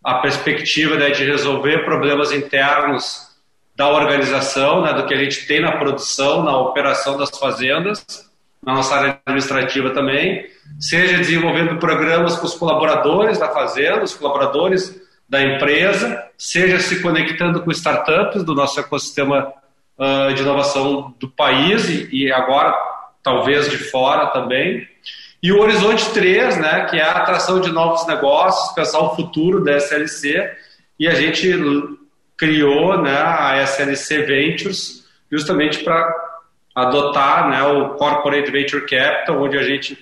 a 0.03 0.15
perspectiva 0.15 0.97
né, 0.97 1.11
de 1.11 1.25
resolver 1.25 1.85
problemas 1.85 2.33
internos 2.33 3.29
da 3.77 3.89
organização, 3.89 4.83
né, 4.83 4.93
do 4.93 5.07
que 5.07 5.15
a 5.15 5.17
gente 5.17 5.47
tem 5.47 5.61
na 5.61 5.73
produção, 5.73 6.43
na 6.43 6.57
operação 6.59 7.17
das 7.17 7.31
fazendas, 7.31 8.05
na 8.63 8.75
nossa 8.75 8.95
área 8.95 9.19
administrativa 9.27 9.91
também, 9.91 10.47
seja 10.79 11.17
desenvolvendo 11.17 11.79
programas 11.79 12.37
com 12.37 12.47
os 12.47 12.55
colaboradores 12.55 13.39
da 13.39 13.49
fazenda, 13.49 14.05
os 14.05 14.15
colaboradores 14.15 15.04
da 15.29 15.43
empresa, 15.43 16.23
seja 16.37 16.79
se 16.79 17.01
conectando 17.01 17.63
com 17.63 17.71
startups 17.71 18.45
do 18.45 18.55
nosso 18.55 18.79
ecossistema 18.79 19.53
uh, 19.99 20.35
de 20.35 20.43
inovação 20.43 21.15
do 21.19 21.29
país 21.29 21.89
e, 21.89 22.09
e, 22.13 22.33
agora 22.33 22.75
talvez 23.23 23.71
de 23.71 23.79
fora 23.79 24.27
também. 24.29 24.87
E 25.43 25.53
o 25.53 25.61
Horizonte 25.61 26.11
3, 26.11 26.59
né, 26.59 26.87
que 26.87 26.97
é 26.97 27.03
a 27.03 27.13
atração 27.13 27.61
de 27.61 27.71
novos 27.71 28.07
negócios, 28.07 28.75
pensar 28.75 29.01
o 29.01 29.15
futuro 29.15 29.65
da 29.65 29.77
SLC, 29.77 30.53
e 30.99 31.09
a 31.09 31.15
gente 31.15 31.51
criou 32.37 33.01
né, 33.01 33.17
a 33.17 33.63
SLC 33.63 34.23
Ventures 34.23 35.05
justamente 35.31 35.83
para 35.83 36.15
adotar 36.75 37.49
né, 37.49 37.63
o 37.63 37.91
Corporate 37.91 38.51
Venture 38.51 38.87
Capital, 38.87 39.43
onde 39.43 39.57
a 39.57 39.63
gente 39.63 39.99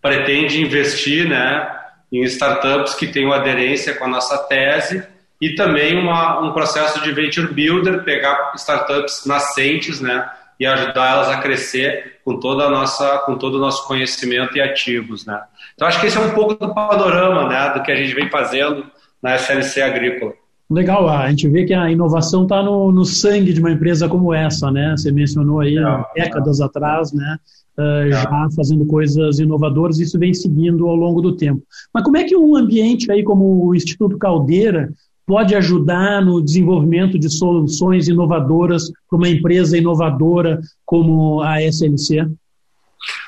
pretende 0.00 0.60
investir 0.60 1.28
né, 1.28 1.76
em 2.12 2.22
startups 2.22 2.94
que 2.94 3.06
tenham 3.06 3.32
aderência 3.32 3.94
com 3.94 4.04
a 4.04 4.08
nossa 4.08 4.38
tese 4.38 5.04
e 5.40 5.54
também 5.54 5.98
uma, 5.98 6.40
um 6.40 6.52
processo 6.52 7.00
de 7.02 7.12
venture 7.12 7.52
builder, 7.52 8.04
pegar 8.04 8.52
startups 8.56 9.26
nascentes, 9.26 10.00
né, 10.00 10.28
e 10.58 10.66
ajudar 10.66 11.10
elas 11.10 11.28
a 11.28 11.38
crescer 11.38 12.20
com 12.24 12.40
toda 12.40 12.64
a 12.64 12.70
nossa, 12.70 13.18
com 13.18 13.36
todo 13.36 13.56
o 13.56 13.60
nosso 13.60 13.86
conhecimento 13.86 14.56
e 14.56 14.60
ativos, 14.60 15.26
né? 15.26 15.42
Então 15.74 15.86
acho 15.86 16.00
que 16.00 16.06
esse 16.06 16.16
é 16.16 16.20
um 16.20 16.30
pouco 16.30 16.54
do 16.54 16.74
panorama, 16.74 17.48
né, 17.48 17.74
do 17.74 17.82
que 17.82 17.92
a 17.92 17.96
gente 17.96 18.14
vem 18.14 18.30
fazendo 18.30 18.90
na 19.22 19.34
SLC 19.34 19.82
Agrícola. 19.82 20.32
Legal, 20.68 21.08
a 21.08 21.30
gente 21.30 21.48
vê 21.48 21.64
que 21.64 21.72
a 21.72 21.90
inovação 21.90 22.42
está 22.42 22.60
no, 22.60 22.90
no, 22.90 23.04
sangue 23.04 23.52
de 23.52 23.60
uma 23.60 23.70
empresa 23.70 24.08
como 24.08 24.34
essa, 24.34 24.68
né? 24.70 24.94
Você 24.96 25.12
mencionou 25.12 25.60
aí 25.60 25.78
é, 25.78 26.04
décadas 26.14 26.60
é. 26.60 26.64
atrás, 26.64 27.12
né? 27.12 27.38
Uh, 27.78 28.10
já 28.10 28.48
fazendo 28.56 28.84
coisas 28.86 29.38
inovadoras, 29.38 29.98
isso 30.00 30.18
vem 30.18 30.34
seguindo 30.34 30.88
ao 30.88 30.96
longo 30.96 31.20
do 31.20 31.36
tempo. 31.36 31.62
Mas 31.92 32.02
como 32.02 32.16
é 32.16 32.24
que 32.24 32.36
um 32.36 32.56
ambiente 32.56 33.12
aí 33.12 33.22
como 33.22 33.66
o 33.66 33.74
Instituto 33.74 34.18
Caldeira 34.18 34.88
pode 35.26 35.54
ajudar 35.54 36.24
no 36.24 36.42
desenvolvimento 36.42 37.18
de 37.18 37.28
soluções 37.28 38.08
inovadoras 38.08 38.90
para 39.08 39.18
uma 39.18 39.28
empresa 39.28 39.76
inovadora 39.76 40.60
como 40.84 41.42
a 41.42 41.62
SLC? 41.62 42.26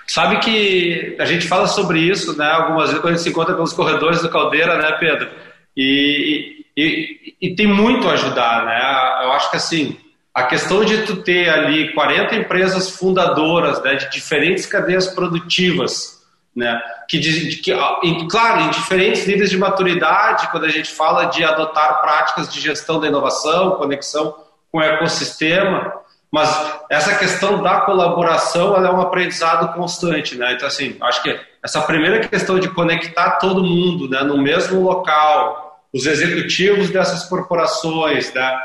Sabe 0.09 0.40
que 0.40 1.16
a 1.21 1.25
gente 1.25 1.47
fala 1.47 1.66
sobre 1.68 2.00
isso, 2.00 2.37
né? 2.37 2.47
Algumas 2.47 2.87
vezes 2.87 3.00
quando 3.00 3.12
a 3.12 3.16
gente 3.16 3.23
se 3.23 3.28
encontra 3.28 3.54
pelos 3.54 3.73
corredores 3.73 4.23
do 4.23 4.30
Caldeira, 4.30 4.78
né, 4.78 4.92
Pedro? 4.99 5.28
E, 5.76 6.58
e, 6.78 7.35
e 7.49 7.54
tem 7.56 7.66
muito 7.66 8.08
a 8.08 8.12
ajudar, 8.12 8.64
né? 8.64 9.25
Eu 9.25 9.32
acho 9.32 9.50
que 9.50 9.56
assim, 9.56 9.97
a 10.32 10.44
questão 10.44 10.85
de 10.85 11.02
tu 11.02 11.16
ter 11.16 11.49
ali 11.49 11.92
40 11.92 12.37
empresas 12.37 12.90
fundadoras, 12.90 13.82
né, 13.82 13.97
de 13.97 14.08
diferentes 14.11 14.66
cadeias 14.66 15.08
produtivas, 15.08 16.23
né? 16.54 16.80
Que, 17.08 17.18
que, 17.18 17.73
claro, 18.30 18.61
em 18.61 18.70
diferentes 18.70 19.26
níveis 19.26 19.50
de 19.50 19.58
maturidade, 19.58 20.49
quando 20.50 20.64
a 20.64 20.68
gente 20.68 20.90
fala 20.92 21.25
de 21.25 21.42
adotar 21.42 22.00
práticas 22.00 22.52
de 22.52 22.61
gestão 22.61 23.00
da 23.00 23.08
inovação, 23.08 23.73
conexão 23.73 24.35
com 24.70 24.78
o 24.78 24.82
ecossistema, 24.82 25.92
mas 26.30 26.49
essa 26.90 27.16
questão 27.16 27.62
da 27.62 27.80
colaboração 27.80 28.76
é 28.76 28.90
um 28.90 29.00
aprendizado 29.00 29.75
constante, 29.75 30.37
né? 30.37 30.52
Então, 30.52 30.68
assim, 30.68 30.97
acho 31.00 31.23
que 31.23 31.40
essa 31.64 31.80
primeira 31.80 32.20
questão 32.20 32.58
de 32.61 32.68
conectar 32.68 33.32
todo 33.38 33.64
mundo 33.64 34.08
né, 34.08 34.23
no 34.23 34.37
mesmo 34.37 34.82
local, 34.82 35.67
os 35.92 36.07
executivos 36.07 36.90
dessas 36.90 37.25
corporações, 37.25 38.33
né? 38.35 38.59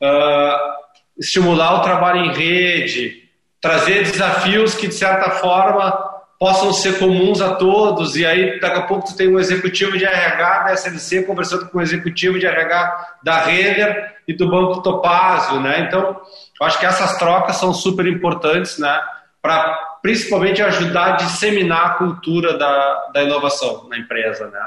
Uh, 0.00 0.86
estimular 1.18 1.80
o 1.80 1.82
trabalho 1.82 2.26
em 2.26 2.32
rede, 2.32 3.22
trazer 3.60 4.02
desafios 4.02 4.74
que, 4.74 4.88
de 4.88 4.94
certa 4.94 5.30
forma, 5.30 5.90
possam 6.38 6.72
ser 6.72 6.98
comuns 6.98 7.40
a 7.40 7.54
todos, 7.54 8.16
e 8.16 8.26
aí 8.26 8.60
daqui 8.60 8.78
a 8.78 8.82
pouco 8.82 9.06
tu 9.06 9.16
tem 9.16 9.28
um 9.28 9.38
executivo 9.38 9.96
de 9.96 10.04
RH 10.04 10.64
da 10.64 10.72
SLC 10.74 11.22
conversando 11.22 11.66
com 11.68 11.78
o 11.78 11.82
executivo 11.82 12.38
de 12.38 12.46
RH 12.46 13.16
da 13.22 13.38
Renner 13.38 14.16
e 14.28 14.34
do 14.34 14.50
Banco 14.50 14.82
Topázio, 14.82 15.60
né? 15.60 15.80
Então, 15.80 16.20
eu 16.60 16.66
acho 16.66 16.78
que 16.78 16.84
essas 16.84 17.16
trocas 17.16 17.56
são 17.56 17.72
super 17.72 18.06
importantes, 18.06 18.78
né? 18.78 19.00
Para 19.40 19.74
principalmente 20.02 20.62
ajudar 20.62 21.14
a 21.14 21.16
disseminar 21.16 21.86
a 21.86 21.94
cultura 21.94 22.58
da, 22.58 23.10
da 23.14 23.22
inovação 23.22 23.88
na 23.88 23.96
empresa, 23.96 24.48
né? 24.48 24.60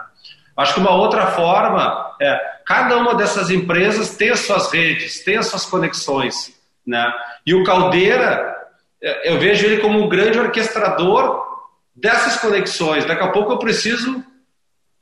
Acho 0.59 0.73
que 0.73 0.79
uma 0.81 0.91
outra 0.91 1.27
forma 1.27 2.15
é 2.21 2.37
cada 2.65 2.97
uma 2.97 3.15
dessas 3.15 3.49
empresas 3.49 4.17
as 4.21 4.39
suas 4.41 4.69
redes, 4.73 5.25
as 5.25 5.47
suas 5.47 5.65
conexões, 5.65 6.53
né? 6.85 7.09
E 7.45 7.55
o 7.55 7.63
Caldeira, 7.63 8.57
eu 9.23 9.39
vejo 9.39 9.65
ele 9.65 9.81
como 9.81 10.03
um 10.03 10.09
grande 10.09 10.37
orquestrador 10.37 11.47
dessas 11.95 12.35
conexões. 12.41 13.05
Daqui 13.05 13.23
a 13.23 13.29
pouco 13.29 13.53
eu 13.53 13.57
preciso 13.57 14.21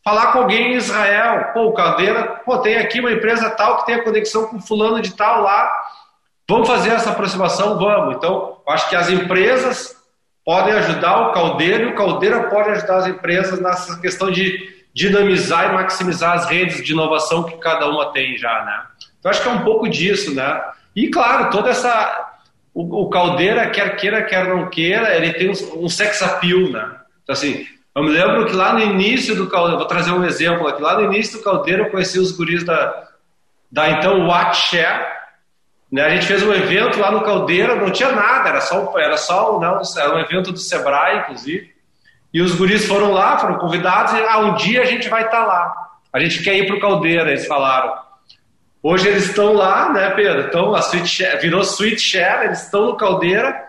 falar 0.04 0.32
com 0.32 0.40
alguém 0.40 0.74
em 0.74 0.76
Israel. 0.76 1.52
Pô, 1.56 1.70
o 1.70 1.74
Caldeira, 1.74 2.40
pô, 2.46 2.60
tem 2.60 2.78
aqui 2.78 3.00
uma 3.00 3.12
empresa 3.12 3.50
tal 3.50 3.80
que 3.80 3.88
tem 3.88 3.96
a 3.96 4.04
conexão 4.04 4.46
com 4.46 4.62
fulano 4.62 5.02
de 5.02 5.16
tal 5.16 5.42
lá. 5.42 5.72
Vamos 6.48 6.68
fazer 6.68 6.92
essa 6.92 7.10
aproximação? 7.10 7.80
Vamos. 7.80 8.16
Então, 8.16 8.62
acho 8.68 8.88
que 8.90 8.96
as 8.96 9.10
empresas 9.10 9.98
podem 10.46 10.74
ajudar 10.76 11.30
o 11.30 11.32
Caldeira 11.34 11.84
e 11.84 11.88
o 11.88 11.96
Caldeira 11.96 12.44
pode 12.44 12.70
ajudar 12.70 12.98
as 12.98 13.08
empresas 13.08 13.60
nessa 13.60 14.00
questão 14.00 14.30
de 14.30 14.77
dinamizar 14.98 15.70
e 15.70 15.74
maximizar 15.74 16.34
as 16.34 16.50
redes 16.50 16.84
de 16.84 16.92
inovação 16.92 17.44
que 17.44 17.56
cada 17.58 17.88
uma 17.88 18.12
tem 18.12 18.36
já, 18.36 18.66
né? 18.66 18.84
Então, 19.20 19.30
acho 19.30 19.44
que 19.44 19.48
é 19.48 19.52
um 19.52 19.64
pouco 19.64 19.88
disso, 19.88 20.34
né? 20.34 20.60
E, 20.96 21.08
claro, 21.10 21.52
toda 21.52 21.70
essa 21.70 22.34
o, 22.74 23.04
o 23.04 23.10
Caldeira, 23.10 23.70
quer 23.70 23.96
queira, 23.96 24.24
quer 24.24 24.48
não 24.48 24.72
queira, 24.72 25.16
ele 25.16 25.34
tem 25.34 25.50
um, 25.50 25.86
um 25.86 25.88
sex 25.88 26.24
appeal, 26.24 26.72
né? 26.72 26.96
Então, 27.22 27.34
assim, 27.34 27.68
eu 27.94 28.04
me 28.04 28.10
lembro 28.10 28.48
que 28.48 28.56
lá 28.56 28.74
no 28.74 28.80
início 28.80 29.36
do 29.36 29.48
Caldeira, 29.48 29.78
vou 29.78 29.86
trazer 29.86 30.12
um 30.12 30.26
exemplo 30.26 30.68
aqui, 30.68 30.82
lá 30.82 30.96
no 30.96 31.14
início 31.14 31.38
do 31.38 31.44
Caldeira 31.44 31.84
eu 31.84 31.92
conheci 31.92 32.18
os 32.18 32.32
guris 32.32 32.64
da, 32.64 33.08
da 33.72 33.92
então 33.92 34.26
Watchshare, 34.26 35.06
né? 35.92 36.06
A 36.06 36.10
gente 36.10 36.26
fez 36.26 36.42
um 36.42 36.52
evento 36.52 37.00
lá 37.00 37.12
no 37.12 37.22
Caldeira, 37.22 37.76
não 37.76 37.92
tinha 37.92 38.12
nada, 38.14 38.50
era 38.50 38.62
só, 38.62 38.98
era 38.98 39.16
só 39.16 39.60
não, 39.60 39.80
era 39.96 40.16
um 40.16 40.20
evento 40.20 40.52
do 40.52 40.58
Sebrae, 40.58 41.20
inclusive, 41.20 41.77
e 42.34 42.42
os 42.42 42.56
guris 42.56 42.86
foram 42.86 43.12
lá, 43.12 43.38
foram 43.38 43.58
convidados, 43.58 44.14
e 44.14 44.24
ah, 44.24 44.40
um 44.40 44.56
dia 44.56 44.82
a 44.82 44.86
gente 44.86 45.10
vai 45.10 45.26
estar 45.26 45.42
tá 45.42 45.46
lá, 45.46 45.74
a 46.14 46.20
gente 46.20 46.44
quer 46.44 46.56
ir 46.56 46.68
para 46.68 46.76
o 46.76 46.80
Caldeira, 46.80 47.30
eles 47.30 47.48
falaram. 47.48 47.94
Hoje 48.82 49.08
eles 49.08 49.26
estão 49.26 49.54
lá, 49.54 49.92
né, 49.92 50.12
Pedro? 50.12 50.42
Então 50.48 50.74
a 50.76 50.80
Sweet 50.80 51.08
Share, 51.08 51.42
virou 51.42 51.62
Sweet 51.62 52.00
Share, 52.00 52.46
eles 52.46 52.64
estão 52.64 52.86
no 52.86 52.96
Caldeira 52.96 53.68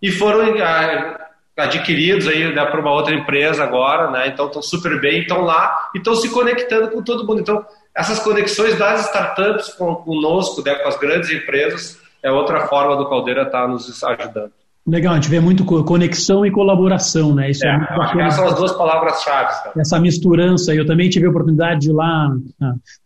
e 0.00 0.10
foram 0.10 0.54
ah, 0.62 1.28
adquiridos 1.56 2.28
aí 2.28 2.54
né, 2.54 2.64
por 2.66 2.80
uma 2.80 2.92
outra 2.92 3.14
empresa 3.14 3.64
agora, 3.64 4.10
né? 4.10 4.28
Então 4.28 4.46
estão 4.46 4.62
super 4.62 5.00
bem, 5.00 5.22
estão 5.22 5.40
lá 5.42 5.90
e 5.94 5.98
estão 5.98 6.14
se 6.14 6.28
conectando 6.30 6.90
com 6.90 7.02
todo 7.02 7.26
mundo. 7.26 7.40
Então 7.40 7.64
essas 7.94 8.20
conexões 8.20 8.78
das 8.78 9.06
startups 9.06 9.74
com, 9.74 9.94
conosco, 9.96 10.62
né, 10.62 10.74
com 10.76 10.88
as 10.88 10.96
grandes 10.98 11.30
empresas, 11.30 12.00
é 12.22 12.30
outra 12.30 12.66
forma 12.66 12.96
do 12.96 13.08
Caldeira 13.08 13.42
estar 13.42 13.62
tá 13.62 13.68
nos 13.68 14.02
ajudando. 14.02 14.52
Legal, 14.86 15.12
a 15.12 15.16
gente 15.16 15.28
vê 15.28 15.40
muito 15.40 15.64
conexão 15.64 16.44
e 16.44 16.50
colaboração, 16.50 17.34
né? 17.34 17.50
Isso 17.50 17.64
é, 17.66 17.68
é 17.68 17.76
muito 17.76 17.94
bacana. 17.94 18.24
Essas 18.24 18.36
são 18.36 18.48
as 18.48 18.54
duas 18.54 18.72
palavras-chave. 18.72 19.70
Essa 19.78 20.00
misturança. 20.00 20.74
Eu 20.74 20.86
também 20.86 21.08
tive 21.08 21.26
a 21.26 21.30
oportunidade 21.30 21.80
de 21.80 21.90
ir 21.90 21.92
lá, 21.92 22.34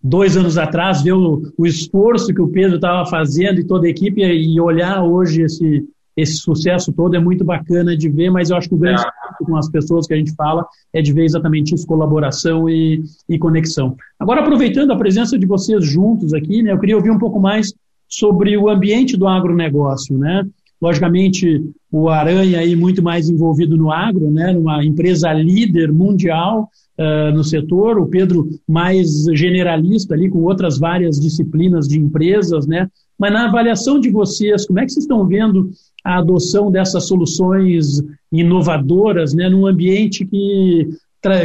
dois 0.02 0.36
anos 0.36 0.56
atrás, 0.56 1.02
ver 1.02 1.12
o, 1.12 1.42
o 1.58 1.66
esforço 1.66 2.32
que 2.32 2.40
o 2.40 2.48
Pedro 2.48 2.76
estava 2.76 3.04
fazendo 3.10 3.60
e 3.60 3.66
toda 3.66 3.86
a 3.86 3.90
equipe 3.90 4.22
e 4.22 4.60
olhar 4.60 5.02
hoje 5.02 5.42
esse, 5.42 5.84
esse 6.16 6.36
sucesso 6.36 6.92
todo 6.92 7.16
é 7.16 7.18
muito 7.18 7.44
bacana 7.44 7.96
de 7.96 8.08
ver, 8.08 8.30
mas 8.30 8.50
eu 8.50 8.56
acho 8.56 8.68
que 8.68 8.74
o 8.74 8.78
grande 8.78 9.02
é. 9.02 9.44
com 9.44 9.56
as 9.56 9.68
pessoas 9.68 10.06
que 10.06 10.14
a 10.14 10.16
gente 10.16 10.34
fala 10.34 10.64
é 10.92 11.02
de 11.02 11.12
ver 11.12 11.24
exatamente 11.24 11.74
isso, 11.74 11.86
colaboração 11.86 12.68
e, 12.68 13.02
e 13.28 13.36
conexão. 13.36 13.96
Agora, 14.18 14.40
aproveitando 14.40 14.92
a 14.92 14.96
presença 14.96 15.36
de 15.36 15.44
vocês 15.44 15.84
juntos 15.84 16.32
aqui, 16.32 16.62
né, 16.62 16.72
eu 16.72 16.78
queria 16.78 16.96
ouvir 16.96 17.10
um 17.10 17.18
pouco 17.18 17.40
mais 17.40 17.74
sobre 18.08 18.56
o 18.56 18.68
ambiente 18.68 19.16
do 19.16 19.26
agronegócio, 19.26 20.16
né? 20.16 20.46
Logicamente, 20.84 21.62
o 21.90 22.10
Aranha 22.10 22.58
aí 22.58 22.76
muito 22.76 23.02
mais 23.02 23.30
envolvido 23.30 23.74
no 23.74 23.90
agro, 23.90 24.30
né, 24.30 24.52
numa 24.52 24.84
empresa 24.84 25.32
líder 25.32 25.90
mundial 25.90 26.68
uh, 26.98 27.34
no 27.34 27.42
setor, 27.42 27.98
o 27.98 28.06
Pedro 28.06 28.46
mais 28.68 29.24
generalista 29.32 30.12
ali, 30.12 30.28
com 30.28 30.42
outras 30.42 30.78
várias 30.78 31.18
disciplinas 31.18 31.88
de 31.88 31.98
empresas, 31.98 32.66
né? 32.66 32.86
Mas 33.18 33.32
na 33.32 33.46
avaliação 33.46 33.98
de 33.98 34.10
vocês, 34.10 34.66
como 34.66 34.78
é 34.78 34.84
que 34.84 34.92
vocês 34.92 35.04
estão 35.04 35.26
vendo 35.26 35.70
a 36.04 36.18
adoção 36.18 36.70
dessas 36.70 37.08
soluções 37.08 38.02
inovadoras, 38.30 39.32
né, 39.32 39.48
num 39.48 39.66
ambiente 39.66 40.26
que 40.26 40.86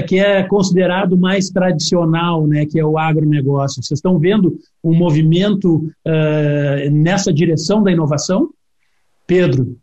que 0.06 0.20
é 0.20 0.44
considerado 0.44 1.18
mais 1.18 1.50
tradicional, 1.50 2.46
né, 2.46 2.66
que 2.66 2.78
é 2.78 2.84
o 2.84 2.98
agronegócio. 2.98 3.82
Vocês 3.82 4.00
estão 4.00 4.20
vendo 4.20 4.58
um 4.84 4.94
movimento 4.94 5.76
uh, 5.78 6.92
nessa 6.92 7.32
direção 7.32 7.82
da 7.82 7.90
inovação? 7.90 8.50
Pedro. 9.30 9.78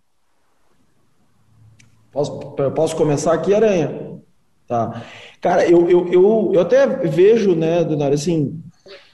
Posso, 2.11 2.33
posso 2.75 2.97
começar 2.97 3.33
aqui, 3.33 3.55
Aranha? 3.55 4.19
Tá. 4.67 5.05
Cara, 5.41 5.65
eu, 5.71 5.89
eu, 5.89 6.09
eu, 6.13 6.51
eu 6.55 6.61
até 6.61 6.85
vejo, 6.85 7.55
né, 7.55 7.85
Donário, 7.85 8.15
assim, 8.15 8.61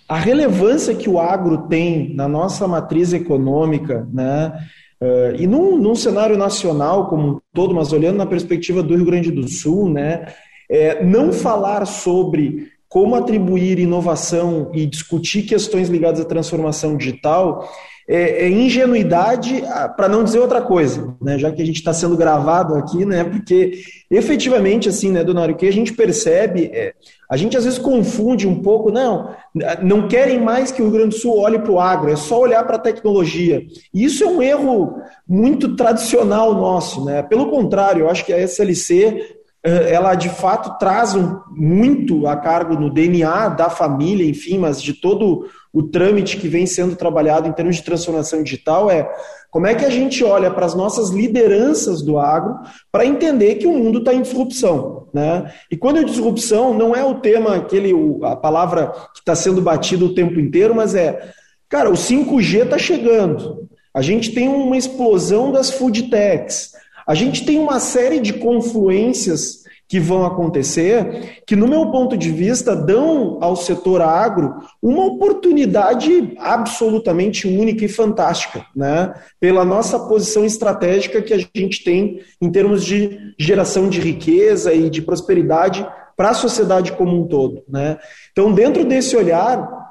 a 0.09 0.17
relevância 0.17 0.95
que 0.95 1.11
o 1.11 1.19
agro 1.19 1.69
tem 1.69 2.15
na 2.15 2.27
nossa 2.27 2.67
matriz 2.67 3.13
econômica, 3.13 4.09
né, 4.11 4.55
uh, 5.03 5.37
e 5.37 5.47
num, 5.47 5.77
num 5.77 5.95
cenário 5.95 6.39
nacional 6.39 7.11
como 7.11 7.29
um 7.29 7.41
todo, 7.53 7.75
mas 7.75 7.93
olhando 7.93 8.17
na 8.17 8.25
perspectiva 8.25 8.83
do 8.83 8.97
Rio 8.97 9.05
Grande 9.05 9.31
do 9.31 9.47
Sul, 9.47 9.91
né, 9.91 10.33
é, 10.71 11.05
não 11.05 11.31
falar 11.31 11.85
sobre 11.85 12.73
como 12.89 13.15
atribuir 13.17 13.79
inovação 13.79 14.71
e 14.73 14.87
discutir 14.87 15.43
questões 15.43 15.91
ligadas 15.91 16.21
à 16.21 16.25
transformação 16.25 16.97
digital 16.97 17.69
é, 18.13 18.45
é 18.45 18.51
ingenuidade, 18.51 19.65
ah, 19.67 19.89
para 19.89 20.07
não 20.07 20.23
dizer 20.23 20.39
outra 20.39 20.61
coisa, 20.61 21.17
né? 21.19 21.39
já 21.39 21.51
que 21.51 21.63
a 21.63 21.65
gente 21.65 21.77
está 21.77 21.95
sendo 21.95 22.15
gravado 22.15 22.75
aqui, 22.75 23.07
né? 23.07 23.25
porque 23.25 23.81
efetivamente, 24.11 24.87
assim, 24.87 25.11
né, 25.11 25.25
Donário, 25.25 25.55
o 25.55 25.57
que 25.57 25.67
a 25.67 25.73
gente 25.73 25.95
percebe 25.95 26.71
é, 26.75 26.93
a 27.31 27.39
gente 27.39 27.57
às 27.57 27.65
vezes 27.65 27.79
confunde 27.79 28.47
um 28.47 28.61
pouco, 28.61 28.93
não, 28.93 29.35
não 29.83 30.09
querem 30.09 30.39
mais 30.39 30.71
que 30.71 30.83
o 30.83 30.85
Rio 30.85 30.93
Grande 30.93 31.17
do 31.17 31.21
Sul 31.21 31.39
olhe 31.39 31.59
para 31.59 31.73
o 31.73 31.81
agro, 31.81 32.11
é 32.11 32.17
só 32.17 32.39
olhar 32.39 32.63
para 32.67 32.77
a 32.77 32.81
tecnologia. 32.81 33.63
E 33.95 34.05
isso 34.05 34.23
é 34.23 34.27
um 34.27 34.43
erro 34.43 35.01
muito 35.27 35.75
tradicional 35.75 36.53
nosso, 36.53 37.03
né? 37.07 37.23
Pelo 37.23 37.49
contrário, 37.49 38.03
eu 38.03 38.11
acho 38.11 38.27
que 38.27 38.35
a 38.35 38.39
SLC 38.39 39.42
ela 39.65 40.15
de 40.15 40.29
fato 40.29 40.77
traz 40.79 41.15
muito 41.51 42.27
a 42.27 42.37
cargo 42.37 42.75
no 42.75 42.93
DNA 42.93 43.49
da 43.51 43.71
família, 43.71 44.29
enfim, 44.29 44.59
mas 44.59 44.83
de 44.83 44.93
todo 44.93 45.49
o 45.73 45.83
trâmite 45.85 46.37
que 46.37 46.49
vem 46.49 46.67
sendo 46.67 46.97
trabalhado 46.97 47.49
em 47.49 47.53
termos 47.53 47.77
de 47.77 47.83
transformação 47.83 48.43
digital 48.43 48.91
é 48.91 49.09
como 49.51 49.67
é 49.67 49.75
que 49.75 49.85
a 49.85 49.91
gente 49.91 50.25
olha 50.25 50.51
para 50.51 50.67
as 50.67 50.75
nossas 50.75 51.11
lideranças 51.11 52.03
do 52.03 52.19
agro 52.19 52.59
para 52.91 53.07
entender 53.07 53.57
que 53.57 53.67
o 53.67 53.73
mundo 53.73 53.99
está 53.99 54.13
em 54.13 54.23
disrupção. 54.23 55.09
Né? 55.13 55.53
E 55.71 55.77
quando 55.77 55.99
eu 55.99 56.05
disrupção, 56.05 56.75
não 56.75 56.97
é 56.97 57.05
o 57.05 57.17
tema, 57.17 57.57
aquele, 57.57 57.93
a 58.23 58.35
palavra 58.35 58.93
que 59.15 59.21
está 59.21 59.35
sendo 59.35 59.61
batida 59.61 60.05
o 60.05 60.15
tempo 60.15 60.41
inteiro, 60.41 60.75
mas 60.75 60.95
é, 60.95 61.31
cara, 61.69 61.91
o 61.91 61.95
5G 61.95 62.65
está 62.65 62.79
chegando. 62.79 63.69
A 63.95 64.01
gente 64.01 64.33
tem 64.33 64.49
uma 64.49 64.77
explosão 64.77 65.53
das 65.53 65.71
food 65.71 66.05
techs. 66.05 66.73
A 67.07 67.15
gente 67.15 67.45
tem 67.45 67.59
uma 67.59 67.81
série 67.81 68.21
de 68.21 68.35
confluências 68.35 69.63
que 69.93 70.01
vão 70.01 70.25
acontecer, 70.25 71.43
que, 71.47 71.55
no 71.55 71.69
meu 71.69 71.91
ponto 71.91 72.17
de 72.17 72.31
vista, 72.31 72.75
dão 72.75 73.37
ao 73.43 73.55
setor 73.55 74.01
agro 74.01 74.55
uma 74.83 75.05
oportunidade 75.05 76.33
absolutamente 76.39 77.47
única 77.47 77.85
e 77.85 77.89
fantástica, 77.89 78.65
né? 78.75 79.13
pela 79.39 79.67
nossa 79.67 79.99
posição 79.99 80.47
estratégica 80.47 81.21
que 81.21 81.35
a 81.35 81.39
gente 81.55 81.85
tem 81.85 82.21
em 82.41 82.51
termos 82.51 82.83
de 82.87 83.35
geração 83.39 83.87
de 83.87 84.01
riqueza 84.01 84.73
e 84.73 84.89
de 84.89 85.03
prosperidade 85.03 85.87
para 86.17 86.31
a 86.31 86.35
sociedade 86.35 86.93
como 86.93 87.21
um 87.21 87.29
todo. 87.29 87.63
Né? 87.69 87.99
Então, 88.33 88.51
dentro 88.51 88.87
desse 88.87 89.15
olhar, 89.15 89.82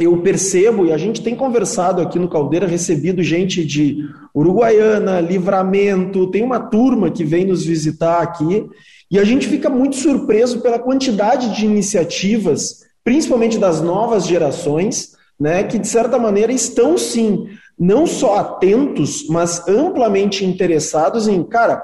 eu 0.00 0.16
percebo, 0.22 0.86
e 0.86 0.92
a 0.92 0.96
gente 0.96 1.22
tem 1.22 1.36
conversado 1.36 2.00
aqui 2.00 2.18
no 2.18 2.28
Caldeira, 2.28 2.66
recebido 2.66 3.22
gente 3.22 3.62
de 3.62 4.08
Uruguaiana, 4.34 5.20
Livramento, 5.20 6.30
tem 6.30 6.42
uma 6.42 6.58
turma 6.58 7.10
que 7.10 7.22
vem 7.22 7.44
nos 7.44 7.64
visitar 7.64 8.22
aqui, 8.22 8.66
e 9.10 9.18
a 9.18 9.24
gente 9.24 9.46
fica 9.46 9.68
muito 9.68 9.96
surpreso 9.96 10.60
pela 10.60 10.78
quantidade 10.78 11.54
de 11.54 11.66
iniciativas, 11.66 12.86
principalmente 13.04 13.58
das 13.58 13.82
novas 13.82 14.26
gerações, 14.26 15.10
né, 15.38 15.64
que 15.64 15.78
de 15.78 15.86
certa 15.86 16.18
maneira 16.18 16.52
estão 16.52 16.96
sim, 16.96 17.46
não 17.78 18.06
só 18.06 18.36
atentos, 18.38 19.26
mas 19.28 19.66
amplamente 19.68 20.44
interessados 20.44 21.28
em, 21.28 21.42
cara, 21.42 21.82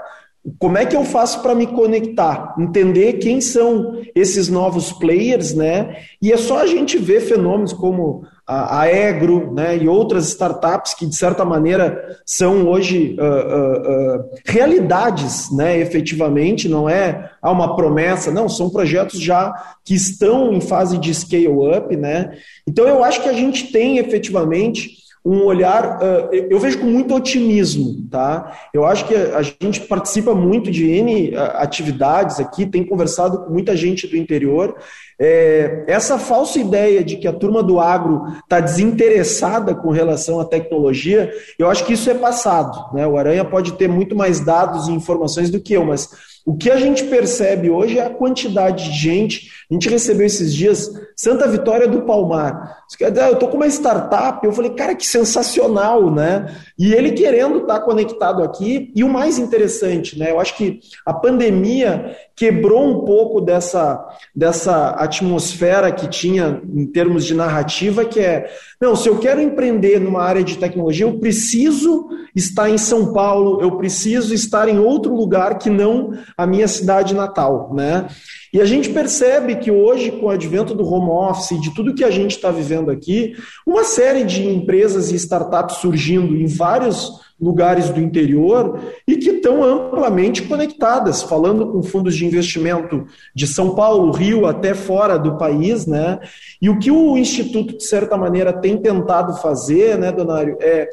como 0.58 0.78
é 0.78 0.86
que 0.86 0.96
eu 0.96 1.04
faço 1.04 1.42
para 1.42 1.54
me 1.54 1.66
conectar? 1.66 2.54
Entender 2.58 3.14
quem 3.14 3.40
são 3.40 4.00
esses 4.14 4.48
novos 4.48 4.92
players, 4.92 5.54
né? 5.54 5.96
E 6.22 6.32
é 6.32 6.36
só 6.36 6.58
a 6.58 6.66
gente 6.66 6.98
ver 6.98 7.20
fenômenos 7.20 7.72
como 7.72 8.24
a, 8.46 8.82
a 8.82 8.88
Egro 8.92 9.52
né, 9.52 9.76
e 9.76 9.88
outras 9.88 10.28
startups 10.28 10.94
que, 10.94 11.04
de 11.04 11.16
certa 11.16 11.44
maneira, 11.44 12.16
são 12.24 12.68
hoje 12.68 13.16
uh, 13.18 13.22
uh, 13.22 14.20
uh, 14.20 14.24
realidades, 14.44 15.50
né, 15.50 15.78
efetivamente, 15.78 16.68
não 16.68 16.88
é 16.88 17.32
uma 17.42 17.74
promessa, 17.74 18.30
não, 18.30 18.48
são 18.48 18.70
projetos 18.70 19.20
já 19.20 19.52
que 19.84 19.94
estão 19.94 20.52
em 20.52 20.60
fase 20.60 20.96
de 20.96 21.12
scale-up. 21.12 21.96
Né? 21.96 22.38
Então, 22.66 22.86
eu 22.86 23.02
acho 23.02 23.20
que 23.20 23.28
a 23.28 23.32
gente 23.32 23.72
tem 23.72 23.98
efetivamente 23.98 25.05
um 25.26 25.44
olhar, 25.44 25.98
uh, 25.98 26.32
eu 26.32 26.60
vejo 26.60 26.78
com 26.78 26.86
muito 26.86 27.12
otimismo, 27.12 28.06
tá? 28.08 28.56
Eu 28.72 28.86
acho 28.86 29.06
que 29.08 29.14
a 29.14 29.42
gente 29.42 29.80
participa 29.80 30.32
muito 30.32 30.70
de 30.70 30.88
N 30.88 31.36
atividades 31.36 32.38
aqui, 32.38 32.64
tem 32.64 32.86
conversado 32.86 33.44
com 33.44 33.52
muita 33.52 33.76
gente 33.76 34.06
do 34.06 34.16
interior. 34.16 34.76
É, 35.18 35.84
essa 35.86 36.18
falsa 36.18 36.58
ideia 36.58 37.02
de 37.02 37.16
que 37.16 37.26
a 37.26 37.32
turma 37.32 37.62
do 37.62 37.80
agro 37.80 38.24
está 38.38 38.60
desinteressada 38.60 39.74
com 39.74 39.90
relação 39.90 40.38
à 40.38 40.44
tecnologia, 40.44 41.32
eu 41.58 41.70
acho 41.70 41.84
que 41.84 41.94
isso 41.94 42.10
é 42.10 42.14
passado, 42.14 42.94
né? 42.94 43.06
O 43.06 43.16
Aranha 43.16 43.44
pode 43.44 43.72
ter 43.72 43.88
muito 43.88 44.14
mais 44.14 44.40
dados 44.40 44.88
e 44.88 44.92
informações 44.92 45.50
do 45.50 45.60
que 45.60 45.72
eu, 45.72 45.84
mas 45.84 46.10
o 46.46 46.56
que 46.56 46.70
a 46.70 46.76
gente 46.76 47.02
percebe 47.06 47.68
hoje 47.68 47.98
é 47.98 48.06
a 48.06 48.10
quantidade 48.10 48.84
de 48.84 48.96
gente. 48.96 49.50
A 49.68 49.74
gente 49.74 49.88
recebeu 49.88 50.24
esses 50.24 50.54
dias 50.54 50.88
Santa 51.16 51.48
Vitória 51.48 51.88
do 51.88 52.02
Palmar. 52.02 52.84
Eu 53.00 53.32
estou 53.32 53.48
com 53.48 53.56
uma 53.56 53.66
startup, 53.66 54.46
eu 54.46 54.52
falei, 54.52 54.70
cara, 54.70 54.94
que 54.94 55.04
sensacional, 55.04 56.08
né? 56.08 56.54
E 56.78 56.94
ele 56.94 57.10
querendo 57.10 57.62
estar 57.62 57.80
tá 57.80 57.84
conectado 57.84 58.44
aqui. 58.44 58.92
E 58.94 59.02
o 59.02 59.08
mais 59.08 59.40
interessante, 59.40 60.16
né? 60.16 60.30
Eu 60.30 60.38
acho 60.38 60.56
que 60.56 60.78
a 61.04 61.12
pandemia 61.12 62.16
quebrou 62.36 62.86
um 62.86 63.04
pouco 63.04 63.40
dessa, 63.40 64.06
dessa 64.32 64.90
atmosfera 65.06 65.90
que 65.90 66.06
tinha 66.08 66.62
em 66.72 66.86
termos 66.86 67.24
de 67.24 67.34
narrativa, 67.34 68.04
que 68.04 68.20
é, 68.20 68.48
não, 68.80 68.94
se 68.94 69.08
eu 69.08 69.18
quero 69.18 69.40
empreender 69.40 69.98
numa 69.98 70.22
área 70.22 70.44
de 70.44 70.58
tecnologia, 70.58 71.06
eu 71.06 71.18
preciso 71.18 72.08
estar 72.34 72.68
em 72.68 72.76
São 72.76 73.12
Paulo, 73.12 73.60
eu 73.62 73.78
preciso 73.78 74.34
estar 74.34 74.68
em 74.68 74.78
outro 74.78 75.14
lugar 75.14 75.58
que 75.58 75.70
não 75.70 76.12
a 76.36 76.46
minha 76.46 76.68
cidade 76.68 77.14
natal, 77.14 77.72
né? 77.74 78.06
E 78.52 78.60
a 78.60 78.64
gente 78.64 78.90
percebe 78.90 79.56
que 79.56 79.70
hoje, 79.70 80.10
com 80.10 80.26
o 80.26 80.30
advento 80.30 80.74
do 80.74 80.86
home 80.86 81.10
office, 81.10 81.60
de 81.60 81.74
tudo 81.74 81.94
que 81.94 82.04
a 82.04 82.10
gente 82.10 82.36
está 82.36 82.50
vivendo 82.50 82.90
aqui, 82.90 83.34
uma 83.66 83.84
série 83.84 84.24
de 84.24 84.46
empresas 84.46 85.10
e 85.10 85.16
startups 85.16 85.78
surgindo 85.78 86.36
em 86.36 86.46
vários 86.46 87.25
lugares 87.40 87.90
do 87.90 88.00
interior 88.00 88.80
e 89.06 89.16
que 89.16 89.30
estão 89.30 89.62
amplamente 89.62 90.42
conectadas, 90.42 91.22
falando 91.22 91.70
com 91.70 91.82
fundos 91.82 92.16
de 92.16 92.24
investimento 92.24 93.06
de 93.34 93.46
São 93.46 93.74
Paulo, 93.74 94.10
Rio, 94.10 94.46
até 94.46 94.74
fora 94.74 95.18
do 95.18 95.36
país, 95.36 95.86
né? 95.86 96.18
E 96.60 96.70
o 96.70 96.78
que 96.78 96.90
o 96.90 97.16
Instituto, 97.16 97.76
de 97.76 97.84
certa 97.84 98.16
maneira, 98.16 98.52
tem 98.52 98.76
tentado 98.78 99.36
fazer, 99.36 99.98
né, 99.98 100.10
Donário, 100.10 100.56
é 100.60 100.88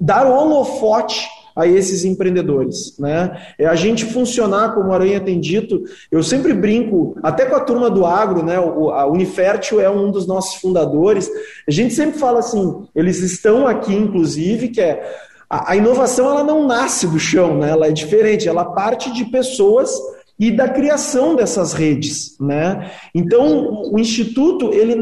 dar 0.00 0.26
holofote 0.26 1.26
a 1.56 1.66
esses 1.66 2.04
empreendedores. 2.04 2.98
Né? 2.98 3.34
É 3.58 3.66
a 3.66 3.74
gente 3.74 4.04
funcionar, 4.04 4.74
como 4.74 4.92
a 4.92 4.96
Aranha 4.96 5.20
tem 5.20 5.40
dito, 5.40 5.82
eu 6.12 6.22
sempre 6.22 6.52
brinco, 6.52 7.16
até 7.22 7.46
com 7.46 7.56
a 7.56 7.60
turma 7.60 7.88
do 7.88 8.04
agro, 8.04 8.44
né? 8.44 8.56
a 8.56 9.06
Unifértil 9.06 9.80
é 9.80 9.88
um 9.88 10.10
dos 10.10 10.26
nossos 10.26 10.60
fundadores, 10.60 11.30
a 11.66 11.70
gente 11.70 11.94
sempre 11.94 12.18
fala 12.18 12.40
assim, 12.40 12.86
eles 12.94 13.20
estão 13.20 13.66
aqui, 13.66 13.94
inclusive, 13.94 14.68
que 14.68 14.82
é 14.82 15.02
a, 15.48 15.72
a 15.72 15.76
inovação 15.76 16.28
ela 16.28 16.44
não 16.44 16.66
nasce 16.66 17.06
do 17.06 17.18
chão, 17.18 17.58
né? 17.58 17.70
ela 17.70 17.86
é 17.86 17.92
diferente, 17.92 18.48
ela 18.48 18.64
parte 18.64 19.12
de 19.12 19.24
pessoas 19.26 19.90
e 20.38 20.50
da 20.50 20.68
criação 20.68 21.34
dessas 21.34 21.72
redes, 21.72 22.36
né? 22.38 22.90
Então, 23.14 23.90
o 23.90 23.98
instituto, 23.98 24.70
ele, 24.70 24.94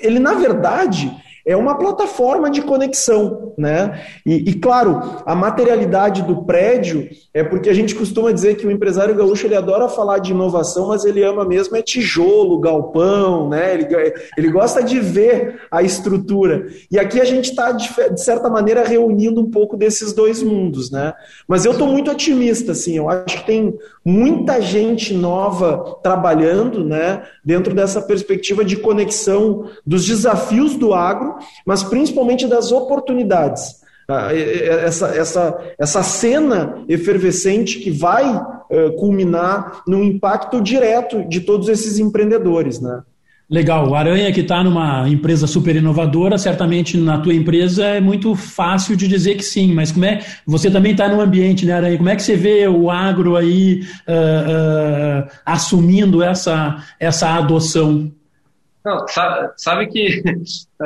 ele 0.00 0.20
na 0.20 0.34
verdade, 0.34 1.12
é 1.46 1.56
uma 1.56 1.78
plataforma 1.78 2.50
de 2.50 2.60
conexão, 2.60 3.52
né? 3.56 4.02
E, 4.26 4.50
e, 4.50 4.54
claro, 4.54 5.22
a 5.24 5.32
materialidade 5.32 6.22
do 6.22 6.42
prédio 6.42 7.08
é 7.32 7.44
porque 7.44 7.70
a 7.70 7.74
gente 7.74 7.94
costuma 7.94 8.32
dizer 8.32 8.56
que 8.56 8.66
o 8.66 8.70
empresário 8.70 9.14
gaúcho 9.14 9.46
ele 9.46 9.54
adora 9.54 9.88
falar 9.88 10.18
de 10.18 10.32
inovação, 10.32 10.88
mas 10.88 11.04
ele 11.04 11.22
ama 11.22 11.44
mesmo 11.44 11.76
é 11.76 11.82
tijolo, 11.82 12.58
galpão, 12.58 13.48
né? 13.48 13.74
Ele, 13.74 13.86
ele 14.36 14.50
gosta 14.50 14.82
de 14.82 14.98
ver 14.98 15.60
a 15.70 15.84
estrutura. 15.84 16.66
E 16.90 16.98
aqui 16.98 17.20
a 17.20 17.24
gente 17.24 17.50
está, 17.50 17.70
de, 17.70 17.88
de, 18.12 18.20
certa 18.20 18.50
maneira, 18.50 18.82
reunindo 18.82 19.40
um 19.40 19.48
pouco 19.48 19.76
desses 19.76 20.12
dois 20.12 20.42
mundos, 20.42 20.90
né? 20.90 21.14
Mas 21.46 21.64
eu 21.64 21.72
estou 21.72 21.86
muito 21.86 22.10
otimista, 22.10 22.72
assim, 22.72 22.96
eu 22.96 23.08
acho 23.08 23.38
que 23.38 23.46
tem 23.46 23.78
muita 24.04 24.60
gente 24.60 25.14
nova 25.14 25.96
trabalhando, 26.02 26.84
né? 26.84 27.22
Dentro 27.44 27.72
dessa 27.72 28.02
perspectiva 28.02 28.64
de 28.64 28.76
conexão 28.76 29.66
dos 29.86 30.04
desafios 30.04 30.74
do 30.74 30.92
agro 30.92 31.35
mas 31.66 31.82
principalmente 31.82 32.46
das 32.46 32.72
oportunidades. 32.72 33.84
Ah, 34.08 34.28
essa, 34.32 35.08
essa, 35.08 35.58
essa 35.76 36.02
cena 36.02 36.84
efervescente 36.88 37.80
que 37.80 37.90
vai 37.90 38.36
uh, 38.36 38.92
culminar 38.96 39.82
no 39.86 40.04
impacto 40.04 40.60
direto 40.60 41.28
de 41.28 41.40
todos 41.40 41.68
esses 41.68 41.98
empreendedores. 41.98 42.80
Né? 42.80 43.00
Legal. 43.48 43.88
O 43.88 43.94
Aranha, 43.94 44.32
que 44.32 44.40
está 44.40 44.62
numa 44.62 45.08
empresa 45.08 45.46
super 45.46 45.74
inovadora, 45.76 46.36
certamente 46.36 46.96
na 46.96 47.18
tua 47.18 47.32
empresa 47.32 47.84
é 47.84 48.00
muito 48.00 48.34
fácil 48.34 48.96
de 48.96 49.06
dizer 49.06 49.36
que 49.36 49.44
sim, 49.44 49.72
mas 49.72 49.92
como 49.92 50.04
é. 50.04 50.20
Você 50.46 50.68
também 50.68 50.92
está 50.92 51.08
no 51.08 51.20
ambiente, 51.20 51.64
né, 51.64 51.72
Aranha? 51.72 51.96
Como 51.96 52.08
é 52.08 52.16
que 52.16 52.22
você 52.22 52.34
vê 52.36 52.66
o 52.66 52.90
agro 52.90 53.36
aí 53.36 53.82
uh, 54.08 55.26
uh, 55.26 55.30
assumindo 55.44 56.22
essa, 56.22 56.82
essa 56.98 57.34
adoção? 57.34 58.12
Não, 58.86 59.08
sabe, 59.08 59.52
sabe 59.56 59.88
que 59.88 60.22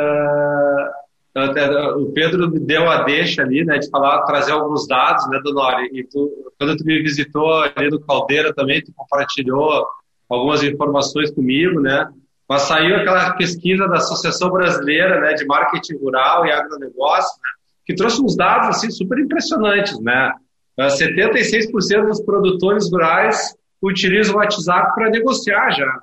uh, 1.36 2.00
o 2.00 2.12
Pedro 2.14 2.48
deu 2.48 2.88
a 2.88 3.02
deixa 3.02 3.42
ali, 3.42 3.62
né, 3.62 3.76
de 3.76 3.90
falar, 3.90 4.22
trazer 4.22 4.52
alguns 4.52 4.88
dados, 4.88 5.28
né, 5.28 5.38
do 5.44 5.52
Nori, 5.52 5.90
e 5.92 6.02
tu, 6.04 6.32
quando 6.58 6.78
tu 6.78 6.84
me 6.86 7.02
visitou 7.02 7.62
ali 7.76 7.90
no 7.90 8.00
Caldeira 8.00 8.54
também, 8.54 8.82
tu 8.82 8.90
compartilhou 8.96 9.86
algumas 10.30 10.62
informações 10.62 11.30
comigo, 11.30 11.78
né, 11.78 12.08
mas 12.48 12.62
saiu 12.62 12.96
aquela 12.96 13.34
pesquisa 13.34 13.86
da 13.86 13.98
Associação 13.98 14.48
Brasileira, 14.48 15.20
né, 15.20 15.34
de 15.34 15.44
Marketing 15.44 15.98
Rural 15.98 16.46
e 16.46 16.52
Agronegócio, 16.52 17.38
né, 17.42 17.50
que 17.84 17.94
trouxe 17.94 18.22
uns 18.22 18.34
dados, 18.34 18.68
assim, 18.68 18.90
super 18.90 19.18
impressionantes, 19.18 20.00
né, 20.00 20.32
76% 20.78 22.06
dos 22.06 22.22
produtores 22.22 22.90
rurais 22.90 23.54
utilizam 23.82 24.36
o 24.36 24.38
WhatsApp 24.38 24.94
para 24.94 25.10
negociar 25.10 25.70
já. 25.72 26.00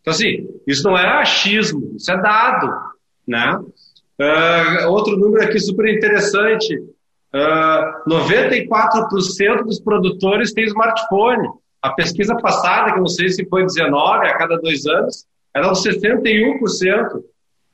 Então, 0.00 0.12
assim, 0.12 0.48
isso 0.66 0.82
não 0.84 0.96
é 0.96 1.06
achismo, 1.06 1.94
isso 1.96 2.10
é 2.10 2.20
dado, 2.20 2.72
né? 3.26 3.60
Uh, 4.20 4.88
outro 4.88 5.16
número 5.16 5.44
aqui 5.44 5.58
super 5.58 5.88
interessante, 5.88 6.74
uh, 6.76 7.36
ah, 7.36 8.02
94% 8.08 9.64
dos 9.64 9.80
produtores 9.80 10.52
têm 10.52 10.64
smartphone. 10.64 11.48
A 11.80 11.90
pesquisa 11.90 12.36
passada, 12.36 12.92
que 12.92 12.98
eu 12.98 13.02
não 13.02 13.08
sei 13.08 13.30
se 13.30 13.46
foi 13.46 13.64
19, 13.64 14.26
a 14.26 14.36
cada 14.36 14.58
dois 14.58 14.84
anos, 14.86 15.24
era 15.54 15.70
uns 15.70 15.82
61%. 15.82 17.22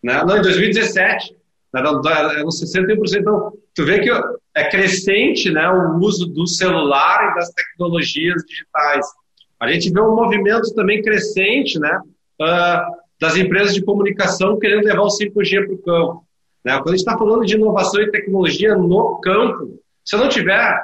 Né? 0.02 0.22
Não, 0.24 0.36
em 0.36 0.42
2017. 0.42 1.34
Era 1.74 1.92
uns 2.44 2.60
61%. 2.60 3.20
Então, 3.20 3.52
tu 3.74 3.84
vê 3.84 4.00
que 4.00 4.10
é 4.54 4.70
crescente 4.70 5.50
né, 5.50 5.68
o 5.68 5.98
uso 5.98 6.26
do 6.26 6.46
celular 6.46 7.32
e 7.32 7.34
das 7.34 7.50
tecnologias 7.50 8.42
digitais. 8.44 9.06
A 9.60 9.70
gente 9.70 9.92
vê 9.92 10.00
um 10.00 10.14
movimento 10.14 10.74
também 10.74 11.02
crescente 11.02 11.78
né, 11.78 12.00
uh, 12.40 12.96
das 13.20 13.36
empresas 13.36 13.74
de 13.74 13.84
comunicação 13.84 14.58
querendo 14.58 14.84
levar 14.84 15.02
o 15.02 15.08
5G 15.08 15.66
para 15.66 15.74
o 15.74 15.78
campo. 15.78 16.26
Né? 16.64 16.74
Quando 16.76 16.88
a 16.88 16.96
gente 16.96 17.06
está 17.06 17.16
falando 17.16 17.44
de 17.44 17.54
inovação 17.54 18.00
e 18.02 18.10
tecnologia 18.10 18.74
no 18.74 19.20
campo, 19.20 19.80
se 20.04 20.16
não 20.16 20.28
tiver 20.28 20.82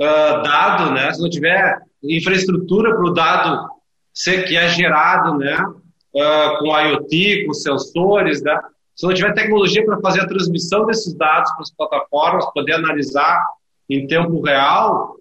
uh, 0.00 0.42
dado, 0.42 0.92
né, 0.92 1.12
se 1.12 1.20
não 1.20 1.30
tiver 1.30 1.78
infraestrutura 2.02 2.94
para 2.94 3.04
o 3.04 3.12
dado 3.12 3.68
ser, 4.12 4.44
que 4.44 4.56
é 4.56 4.68
gerado 4.68 5.38
né, 5.38 5.56
uh, 5.58 6.58
com 6.58 6.78
IoT, 6.78 7.46
com 7.46 7.54
sensores, 7.54 8.42
né, 8.42 8.58
se 8.94 9.06
não 9.06 9.14
tiver 9.14 9.32
tecnologia 9.32 9.84
para 9.84 10.00
fazer 10.00 10.20
a 10.20 10.28
transmissão 10.28 10.86
desses 10.86 11.14
dados 11.14 11.50
para 11.52 11.62
as 11.62 11.70
plataformas, 11.70 12.52
poder 12.52 12.74
analisar 12.74 13.42
em 13.88 14.06
tempo 14.06 14.40
real, 14.42 15.16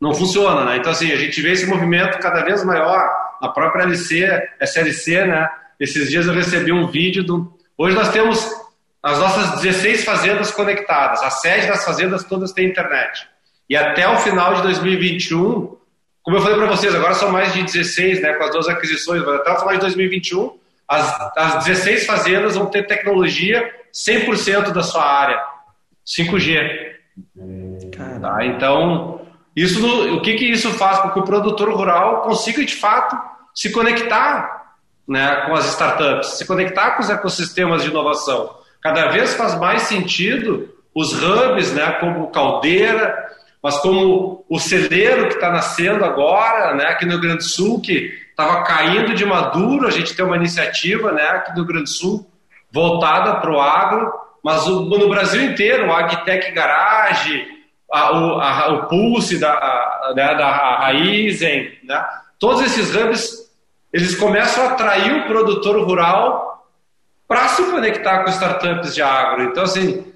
não 0.00 0.12
funciona, 0.12 0.64
né? 0.64 0.76
Então, 0.76 0.92
assim, 0.92 1.10
a 1.10 1.16
gente 1.16 1.40
vê 1.40 1.52
esse 1.52 1.66
movimento 1.66 2.18
cada 2.18 2.42
vez 2.42 2.62
maior. 2.64 3.08
A 3.46 3.52
própria 3.52 3.84
LC, 3.84 4.26
SLC, 4.60 5.24
né? 5.24 5.48
Esses 5.78 6.10
dias 6.10 6.26
eu 6.26 6.34
recebi 6.34 6.72
um 6.72 6.86
vídeo 6.86 7.24
do... 7.24 7.52
Hoje 7.76 7.94
nós 7.94 8.10
temos 8.10 8.50
as 9.02 9.18
nossas 9.18 9.60
16 9.60 10.04
fazendas 10.04 10.50
conectadas. 10.50 11.22
A 11.22 11.30
sede 11.30 11.66
das 11.66 11.84
fazendas 11.84 12.24
todas 12.24 12.52
tem 12.52 12.66
internet. 12.68 13.26
E 13.68 13.76
até 13.76 14.08
o 14.08 14.16
final 14.18 14.54
de 14.54 14.62
2021, 14.62 15.76
como 16.22 16.36
eu 16.36 16.40
falei 16.40 16.56
para 16.56 16.66
vocês, 16.66 16.94
agora 16.94 17.14
são 17.14 17.30
mais 17.30 17.52
de 17.52 17.62
16, 17.62 18.22
né? 18.22 18.32
Com 18.34 18.44
as 18.44 18.50
duas 18.50 18.68
aquisições, 18.68 19.24
mas 19.24 19.40
até 19.40 19.52
o 19.52 19.58
final 19.58 19.74
de 19.74 19.80
2021 19.80 20.58
as, 20.88 21.36
as 21.36 21.64
16 21.64 22.06
fazendas 22.06 22.54
vão 22.54 22.66
ter 22.66 22.86
tecnologia 22.86 23.68
100% 23.92 24.72
da 24.72 24.82
sua 24.82 25.04
área, 25.04 25.42
5G. 26.06 26.94
Tá? 28.20 28.44
Então, 28.44 29.26
isso, 29.54 30.14
o 30.14 30.20
que, 30.20 30.34
que 30.34 30.44
isso 30.44 30.70
faz? 30.72 31.00
Porque 31.00 31.18
o 31.18 31.24
produtor 31.24 31.72
rural 31.72 32.22
consiga, 32.22 32.64
de 32.64 32.74
fato, 32.74 33.16
se 33.56 33.72
conectar 33.72 34.74
né, 35.08 35.46
com 35.46 35.54
as 35.54 35.70
startups, 35.70 36.36
se 36.36 36.46
conectar 36.46 36.92
com 36.92 37.02
os 37.02 37.08
ecossistemas 37.08 37.82
de 37.82 37.88
inovação. 37.88 38.54
Cada 38.82 39.08
vez 39.08 39.34
faz 39.34 39.58
mais 39.58 39.82
sentido 39.82 40.68
os 40.94 41.12
hubs, 41.12 41.72
né, 41.72 41.92
como 41.92 42.30
Caldeira, 42.30 43.16
mas 43.62 43.78
como 43.78 44.44
o 44.48 44.58
celeiro 44.58 45.28
que 45.28 45.34
está 45.34 45.50
nascendo 45.50 46.04
agora, 46.04 46.74
né, 46.74 46.84
aqui 46.84 47.06
no 47.06 47.18
Grande 47.18 47.44
Sul, 47.44 47.80
que 47.80 48.12
estava 48.30 48.62
caindo 48.62 49.14
de 49.14 49.24
maduro, 49.24 49.86
a 49.86 49.90
gente 49.90 50.14
tem 50.14 50.24
uma 50.24 50.36
iniciativa 50.36 51.10
né, 51.10 51.26
aqui 51.28 51.52
Rio 51.52 51.64
Grande 51.64 51.90
Sul 51.90 52.30
voltada 52.70 53.40
para 53.40 53.50
o 53.50 53.60
agro, 53.60 54.12
mas 54.44 54.66
o, 54.66 54.84
no 54.84 55.08
Brasil 55.08 55.42
inteiro, 55.42 55.86
o 55.86 55.92
Agtech 55.92 56.52
Garage, 56.52 57.46
a, 57.90 58.12
o, 58.12 58.40
a, 58.40 58.72
o 58.74 58.86
Pulse 58.86 59.38
da, 59.38 59.52
a, 59.52 60.12
né, 60.14 60.34
da 60.34 60.50
Raizen, 60.50 61.72
né, 61.84 62.04
todos 62.38 62.62
esses 62.62 62.94
hubs, 62.94 63.45
eles 63.96 64.14
começam 64.14 64.64
a 64.64 64.72
atrair 64.72 65.22
o 65.22 65.26
produtor 65.26 65.82
rural 65.84 66.68
para 67.26 67.48
se 67.48 67.62
conectar 67.64 68.22
com 68.22 68.30
startups 68.30 68.94
de 68.94 69.02
agro. 69.02 69.44
Então, 69.44 69.64
assim, 69.64 70.12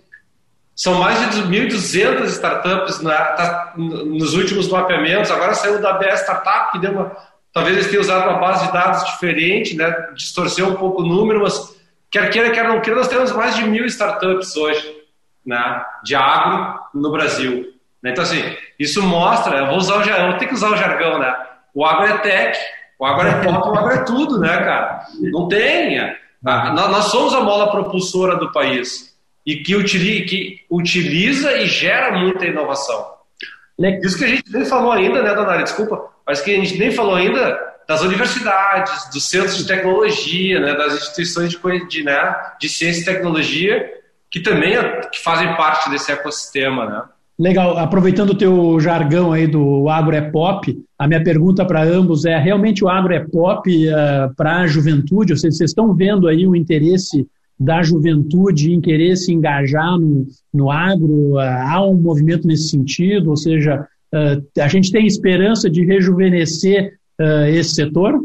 são 0.77 0.95
mais 0.95 1.19
de 1.35 1.43
1.200 1.43 2.25
startups 2.27 3.01
né, 3.01 3.15
tá, 3.15 3.73
nos 3.77 4.35
últimos 4.35 4.69
mapeamentos. 4.69 5.31
Agora 5.31 5.55
saiu 5.55 5.81
da 5.81 5.95
BS 5.95 6.21
Startup, 6.21 6.73
que 6.73 6.79
deu 6.79 6.93
uma, 6.93 7.17
Talvez 7.53 7.77
eles 7.77 7.89
tenham 7.89 8.03
usado 8.03 8.29
uma 8.29 8.39
base 8.39 8.67
de 8.67 8.73
dados 8.73 9.05
diferente, 9.07 9.75
né? 9.75 9.91
distorceu 10.15 10.69
um 10.69 10.77
pouco 10.77 11.03
o 11.03 11.07
número, 11.07 11.41
mas 11.41 11.77
quer 12.11 12.31
queira, 12.31 12.51
quer 12.51 12.69
não 12.69 12.81
queira, 12.81 13.01
nós 13.01 13.09
temos 13.09 13.33
mais 13.33 13.57
de 13.57 13.65
mil 13.65 13.87
startups 13.87 14.57
hoje 14.57 14.97
né? 15.45 15.85
de 16.05 16.15
agro 16.15 16.79
no 16.95 17.11
Brasil. 17.11 17.75
Né? 18.03 18.11
Então, 18.11 18.23
assim, 18.23 18.57
isso 18.79 19.03
mostra, 19.03 19.59
eu 19.59 19.67
vou 19.67 19.79
usar 19.79 19.97
o 19.97 20.05
jargão, 20.05 20.39
tem 20.39 20.47
que 20.47 20.55
usar 20.55 20.71
o 20.71 20.77
jargão, 20.77 21.19
né? 21.19 21.35
O 21.75 21.85
agro 21.85 22.07
é 22.07 22.19
tech, 22.19 22.59
o 23.01 23.07
agro 23.07 23.27
é 23.27 23.43
pop, 23.43 23.69
o 23.71 23.79
agro 23.79 23.93
é 23.95 24.05
tudo, 24.05 24.39
né, 24.39 24.59
cara? 24.59 25.07
Não 25.33 25.49
tem. 25.49 25.99
É. 25.99 26.19
Ah, 26.45 26.73
nós 26.73 27.07
somos 27.07 27.33
a 27.33 27.41
mola 27.41 27.71
propulsora 27.71 28.37
do 28.37 28.53
país 28.53 29.17
e 29.47 29.57
que 29.57 29.75
utiliza, 29.75 30.27
que 30.27 30.61
utiliza 30.71 31.57
e 31.57 31.67
gera 31.67 32.19
muita 32.19 32.45
inovação. 32.45 33.07
Isso 34.03 34.19
que 34.19 34.25
a 34.25 34.29
gente 34.29 34.53
nem 34.53 34.67
falou 34.67 34.93
ainda, 34.93 35.23
né, 35.23 35.35
Donari? 35.35 35.65
Desculpa, 35.65 36.11
mas 36.27 36.43
que 36.43 36.55
a 36.55 36.57
gente 36.57 36.79
nem 36.79 36.91
falou 36.91 37.15
ainda 37.15 37.59
das 37.89 38.03
universidades, 38.03 39.09
dos 39.11 39.29
centros 39.29 39.57
de 39.57 39.67
tecnologia, 39.67 40.61
né, 40.61 40.75
das 40.75 40.95
instituições 40.95 41.51
de, 41.51 41.89
de, 41.89 42.05
né, 42.05 42.37
de 42.61 42.69
ciência 42.69 43.01
e 43.01 43.05
tecnologia, 43.05 43.91
que 44.31 44.41
também 44.41 44.77
é, 44.77 45.01
que 45.09 45.19
fazem 45.19 45.57
parte 45.57 45.89
desse 45.89 46.13
ecossistema, 46.13 46.87
né? 46.87 47.03
Legal. 47.41 47.79
Aproveitando 47.79 48.31
o 48.31 48.39
teu 48.39 48.79
jargão 48.79 49.33
aí 49.33 49.47
do 49.47 49.89
agro 49.89 50.15
é 50.15 50.21
pop, 50.21 50.79
a 50.99 51.09
minha 51.09 51.25
pergunta 51.25 51.65
para 51.65 51.83
ambos 51.83 52.25
é: 52.25 52.39
realmente 52.39 52.85
o 52.85 52.89
agro 52.89 53.15
é 53.15 53.21
pop 53.21 53.69
uh, 53.89 54.35
para 54.37 54.59
a 54.59 54.67
juventude? 54.67 55.33
Ou 55.33 55.39
seja, 55.39 55.57
vocês 55.57 55.71
estão 55.71 55.95
vendo 55.95 56.29
aí 56.29 56.47
o 56.47 56.55
interesse 56.55 57.27
da 57.59 57.83
juventude 57.83 58.73
em 58.73 58.81
querer 58.81 59.17
se 59.17 59.33
engajar 59.33 59.99
no, 59.99 60.27
no 60.53 60.71
agro? 60.71 61.33
Uh, 61.33 61.39
há 61.39 61.85
um 61.85 61.95
movimento 61.95 62.47
nesse 62.47 62.69
sentido? 62.69 63.31
Ou 63.31 63.37
seja, 63.37 63.87
Uh, 64.13 64.45
a 64.61 64.67
gente 64.67 64.91
tem 64.91 65.07
esperança 65.07 65.71
de 65.71 65.85
rejuvenescer 65.85 66.99
uh, 67.21 67.47
esse 67.47 67.75
setor? 67.75 68.21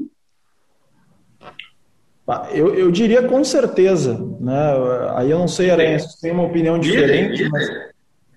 Eu, 2.51 2.73
eu, 2.73 2.91
diria 2.91 3.21
com 3.21 3.43
certeza. 3.43 4.17
Né? 4.39 4.59
Aí 5.15 5.29
eu 5.29 5.37
não 5.37 5.47
sei, 5.47 5.69
Aranha, 5.69 5.99
se 5.99 6.19
tem 6.19 6.31
uma 6.31 6.41
opinião 6.41 6.79
diferente, 6.79 7.47
mas 7.49 7.69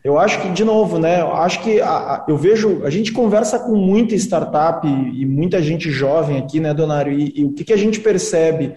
eu 0.04 0.18
acho 0.18 0.40
que, 0.40 0.48
de 0.50 0.64
novo, 0.64 0.98
né? 0.98 1.20
Eu 1.20 1.32
acho 1.34 1.62
que 1.62 1.80
a, 1.80 1.88
a, 1.88 2.24
eu 2.28 2.36
vejo, 2.36 2.82
a 2.84 2.90
gente 2.90 3.12
conversa 3.12 3.58
com 3.58 3.74
muita 3.76 4.14
startup 4.14 4.86
e, 4.86 5.22
e 5.22 5.26
muita 5.26 5.60
gente 5.60 5.90
jovem 5.90 6.38
aqui, 6.38 6.60
né, 6.60 6.72
Donário? 6.72 7.12
E, 7.12 7.32
e 7.40 7.44
o 7.44 7.52
que, 7.52 7.64
que 7.64 7.72
a 7.72 7.76
gente 7.76 8.00
percebe? 8.00 8.74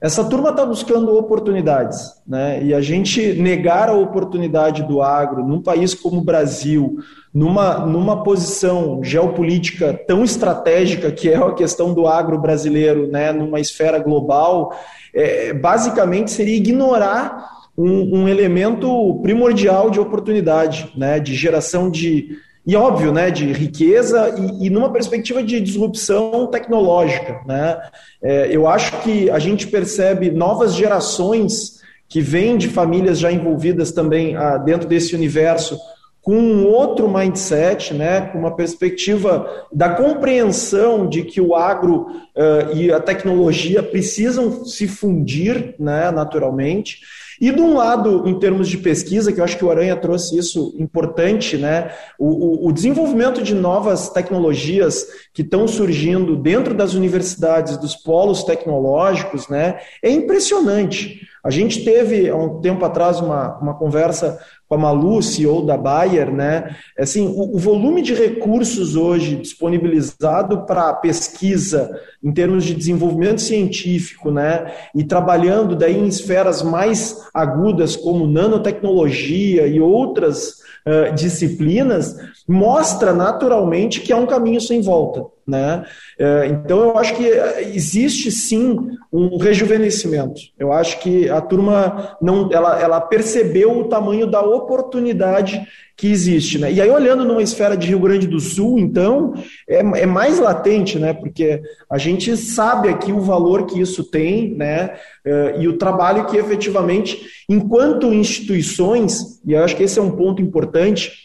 Essa 0.00 0.24
turma 0.24 0.50
está 0.50 0.66
buscando 0.66 1.16
oportunidades, 1.16 2.20
né? 2.26 2.60
E 2.60 2.74
a 2.74 2.80
gente 2.80 3.34
negar 3.34 3.88
a 3.88 3.94
oportunidade 3.94 4.82
do 4.82 5.00
agro 5.00 5.46
num 5.46 5.62
país 5.62 5.94
como 5.94 6.18
o 6.18 6.24
Brasil, 6.24 6.98
numa, 7.32 7.86
numa 7.86 8.24
posição 8.24 9.04
geopolítica 9.04 9.98
tão 10.06 10.24
estratégica 10.24 11.12
que 11.12 11.28
é 11.28 11.36
a 11.36 11.52
questão 11.52 11.94
do 11.94 12.08
agro 12.08 12.36
brasileiro, 12.36 13.06
né, 13.06 13.30
numa 13.30 13.60
esfera 13.60 14.00
global, 14.00 14.76
é, 15.14 15.52
basicamente 15.52 16.32
seria 16.32 16.56
ignorar 16.56 17.61
um, 17.76 18.20
um, 18.20 18.28
elemento 18.28 19.20
primordial 19.22 19.90
de 19.90 19.98
oportunidade, 19.98 20.92
né, 20.96 21.18
de 21.18 21.34
geração 21.34 21.90
de 21.90 22.38
e 22.64 22.76
óbvio, 22.76 23.12
né, 23.12 23.28
de 23.28 23.52
riqueza 23.52 24.32
e, 24.38 24.66
e 24.66 24.70
numa 24.70 24.92
perspectiva 24.92 25.42
de 25.42 25.60
disrupção 25.60 26.46
tecnológica, 26.46 27.40
né. 27.46 27.80
É, 28.22 28.48
eu 28.50 28.68
acho 28.68 29.00
que 29.02 29.28
a 29.30 29.38
gente 29.38 29.66
percebe 29.66 30.30
novas 30.30 30.74
gerações 30.74 31.80
que 32.08 32.20
vêm 32.20 32.56
de 32.56 32.68
famílias 32.68 33.18
já 33.18 33.32
envolvidas 33.32 33.90
também 33.90 34.36
ah, 34.36 34.58
dentro 34.58 34.86
desse 34.86 35.14
universo 35.16 35.78
com 36.22 36.36
um 36.36 36.66
outro 36.68 37.12
mindset, 37.12 37.92
né, 37.92 38.20
com 38.20 38.38
uma 38.38 38.54
perspectiva 38.54 39.66
da 39.72 39.90
compreensão 39.90 41.08
de 41.08 41.24
que 41.24 41.40
o 41.40 41.56
agro 41.56 42.06
uh, 42.36 42.76
e 42.76 42.92
a 42.92 43.00
tecnologia 43.00 43.82
precisam 43.82 44.64
se 44.64 44.86
fundir 44.86 45.74
né, 45.80 46.12
naturalmente. 46.12 47.00
E 47.42 47.50
de 47.50 47.60
um 47.60 47.74
lado, 47.74 48.22
em 48.24 48.38
termos 48.38 48.68
de 48.68 48.78
pesquisa, 48.78 49.32
que 49.32 49.40
eu 49.40 49.44
acho 49.44 49.58
que 49.58 49.64
o 49.64 49.70
Aranha 49.72 49.96
trouxe 49.96 50.38
isso 50.38 50.76
importante, 50.78 51.56
né? 51.56 51.90
O, 52.16 52.66
o, 52.66 52.68
o 52.68 52.72
desenvolvimento 52.72 53.42
de 53.42 53.52
novas 53.52 54.08
tecnologias 54.10 55.04
que 55.34 55.42
estão 55.42 55.66
surgindo 55.66 56.36
dentro 56.36 56.72
das 56.72 56.94
universidades, 56.94 57.76
dos 57.76 57.96
polos 57.96 58.44
tecnológicos, 58.44 59.48
né? 59.48 59.80
É 60.00 60.08
impressionante. 60.08 61.20
A 61.44 61.50
gente 61.50 61.84
teve, 61.84 62.28
há 62.28 62.36
um 62.36 62.60
tempo 62.60 62.84
atrás, 62.84 63.18
uma, 63.20 63.58
uma 63.58 63.74
conversa 63.74 64.38
com 64.68 64.76
a 64.76 64.78
Malu, 64.78 65.20
CEO 65.20 65.66
da 65.66 65.76
Bayer, 65.76 66.32
né? 66.32 66.76
Assim, 66.96 67.26
o, 67.26 67.56
o 67.56 67.58
volume 67.58 68.00
de 68.00 68.14
recursos 68.14 68.94
hoje 68.94 69.36
disponibilizado 69.36 70.64
para 70.64 70.94
pesquisa 70.94 71.90
em 72.22 72.32
termos 72.32 72.64
de 72.64 72.74
desenvolvimento 72.74 73.40
científico, 73.40 74.30
né? 74.30 74.72
E 74.94 75.02
trabalhando 75.02 75.74
daí 75.74 75.98
em 75.98 76.06
esferas 76.06 76.62
mais 76.62 77.28
agudas 77.34 77.96
como 77.96 78.26
nanotecnologia 78.26 79.66
e 79.66 79.80
outras 79.80 80.60
uh, 80.86 81.12
disciplinas, 81.14 82.16
mostra 82.48 83.12
naturalmente 83.12 84.00
que 84.00 84.12
é 84.12 84.16
um 84.16 84.26
caminho 84.26 84.60
sem 84.60 84.80
volta. 84.80 85.24
Né? 85.46 85.84
É, 86.18 86.46
então, 86.46 86.80
eu 86.80 86.98
acho 86.98 87.14
que 87.16 87.26
existe 87.74 88.30
sim 88.30 88.78
um 89.12 89.36
rejuvenescimento. 89.38 90.40
Eu 90.58 90.72
acho 90.72 91.00
que 91.00 91.28
a 91.28 91.40
turma 91.40 92.16
não, 92.20 92.48
ela, 92.52 92.80
ela 92.80 93.00
percebeu 93.00 93.76
o 93.78 93.88
tamanho 93.88 94.26
da 94.26 94.40
oportunidade 94.40 95.66
que 95.96 96.10
existe. 96.10 96.58
Né? 96.58 96.72
E 96.72 96.80
aí, 96.80 96.90
olhando 96.90 97.24
numa 97.24 97.42
esfera 97.42 97.76
de 97.76 97.88
Rio 97.88 97.98
Grande 97.98 98.26
do 98.26 98.40
Sul, 98.40 98.78
então, 98.78 99.34
é, 99.68 99.78
é 99.78 100.06
mais 100.06 100.38
latente, 100.38 100.98
né? 100.98 101.12
porque 101.12 101.60
a 101.90 101.98
gente 101.98 102.36
sabe 102.36 102.88
aqui 102.88 103.12
o 103.12 103.20
valor 103.20 103.66
que 103.66 103.80
isso 103.80 104.04
tem 104.04 104.42
né? 104.56 104.94
É, 105.24 105.56
e 105.60 105.68
o 105.68 105.76
trabalho 105.78 106.26
que 106.26 106.36
efetivamente, 106.36 107.20
enquanto 107.48 108.12
instituições, 108.12 109.40
e 109.46 109.52
eu 109.52 109.62
acho 109.62 109.76
que 109.76 109.82
esse 109.82 109.98
é 109.98 110.02
um 110.02 110.10
ponto 110.10 110.42
importante, 110.42 111.21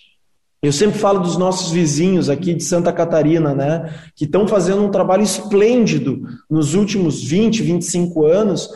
eu 0.62 0.72
sempre 0.72 0.98
falo 0.98 1.20
dos 1.20 1.38
nossos 1.38 1.72
vizinhos 1.72 2.30
aqui 2.30 2.54
de 2.54 2.63
Santa 2.63 2.91
Catarina, 2.91 3.54
né, 3.54 3.93
que 4.15 4.26
estão 4.26 4.48
fazendo 4.48 4.84
um 4.84 4.91
trabalho 4.91 5.24
esplêndido 5.24 6.24
nos 6.50 6.74
últimos 6.74 7.24
20, 7.24 7.62
25 7.62 8.26
anos, 8.26 8.70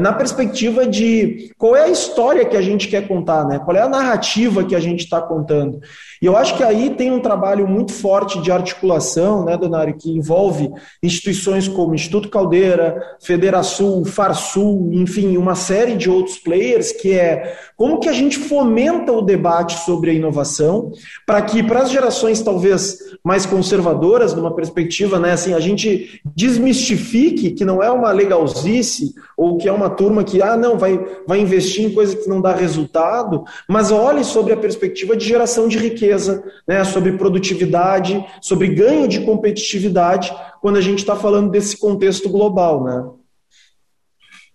na 0.00 0.12
perspectiva 0.12 0.86
de 0.86 1.52
qual 1.56 1.76
é 1.76 1.84
a 1.84 1.88
história 1.88 2.44
que 2.44 2.56
a 2.56 2.62
gente 2.62 2.88
quer 2.88 3.06
contar, 3.06 3.46
né? 3.46 3.60
qual 3.60 3.76
é 3.76 3.80
a 3.80 3.88
narrativa 3.88 4.64
que 4.64 4.74
a 4.74 4.80
gente 4.80 5.04
está 5.04 5.20
contando. 5.20 5.80
E 6.20 6.26
eu 6.26 6.36
acho 6.36 6.56
que 6.56 6.62
aí 6.62 6.90
tem 6.90 7.10
um 7.10 7.20
trabalho 7.20 7.66
muito 7.66 7.92
forte 7.92 8.42
de 8.42 8.52
articulação, 8.52 9.44
né, 9.44 9.56
Donário, 9.56 9.96
que 9.96 10.10
envolve 10.10 10.70
instituições 11.02 11.66
como 11.66 11.94
Instituto 11.94 12.28
Caldeira, 12.28 13.00
Federação, 13.22 14.04
Farsul, 14.04 14.90
enfim, 14.92 15.38
uma 15.38 15.54
série 15.54 15.96
de 15.96 16.10
outros 16.10 16.36
players, 16.36 16.92
que 16.92 17.18
é 17.18 17.56
como 17.74 18.00
que 18.00 18.08
a 18.08 18.12
gente 18.12 18.36
fomenta 18.38 19.12
o 19.12 19.22
debate 19.22 19.78
sobre 19.86 20.10
a 20.10 20.14
inovação, 20.14 20.92
para 21.26 21.40
que 21.40 21.62
para 21.62 21.80
as 21.80 21.90
gerações 21.90 22.42
talvez 22.42 22.98
mais 23.24 23.46
conservadoras, 23.46 24.34
numa 24.34 24.54
perspectiva, 24.54 25.18
né, 25.18 25.32
assim, 25.32 25.54
a 25.54 25.60
gente 25.60 26.20
desmistifique 26.36 27.52
que 27.52 27.64
não 27.64 27.82
é 27.82 27.90
uma 27.90 28.12
legalzice 28.12 29.14
ou 29.40 29.56
que 29.56 29.66
é 29.66 29.72
uma 29.72 29.88
turma 29.88 30.22
que, 30.22 30.42
ah, 30.42 30.54
não, 30.54 30.76
vai, 30.76 30.98
vai 31.26 31.40
investir 31.40 31.82
em 31.82 31.94
coisa 31.94 32.14
que 32.14 32.28
não 32.28 32.42
dá 32.42 32.52
resultado, 32.52 33.42
mas 33.66 33.90
olhe 33.90 34.22
sobre 34.22 34.52
a 34.52 34.56
perspectiva 34.56 35.16
de 35.16 35.24
geração 35.24 35.66
de 35.66 35.78
riqueza, 35.78 36.44
né, 36.68 36.84
sobre 36.84 37.12
produtividade, 37.12 38.22
sobre 38.42 38.68
ganho 38.68 39.08
de 39.08 39.24
competitividade, 39.24 40.30
quando 40.60 40.76
a 40.76 40.82
gente 40.82 40.98
está 40.98 41.16
falando 41.16 41.50
desse 41.50 41.80
contexto 41.80 42.28
global, 42.28 42.84
né? 42.84 43.10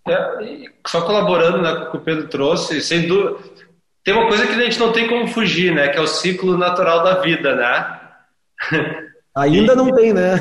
É, 0.08 0.70
só 0.86 1.02
colaborando 1.02 1.64
né, 1.64 1.74
com 1.74 1.88
o 1.88 1.92
que 1.94 1.98
o 1.98 2.02
Pedro 2.02 2.28
trouxe, 2.28 2.80
sem 2.80 3.08
dúvida, 3.08 3.40
tem 4.04 4.14
uma 4.14 4.28
coisa 4.28 4.46
que 4.46 4.54
a 4.54 4.66
gente 4.66 4.80
não 4.80 4.92
tem 4.92 5.08
como 5.08 5.28
fugir, 5.28 5.74
né, 5.74 5.88
que 5.88 5.98
é 5.98 6.02
o 6.02 6.06
ciclo 6.06 6.60
natural 6.60 7.04
da 7.04 7.22
vida, 7.22 7.56
né? 7.56 8.02
Ainda 9.36 9.74
e, 9.74 9.76
não 9.76 9.92
tem, 9.92 10.14
né? 10.14 10.36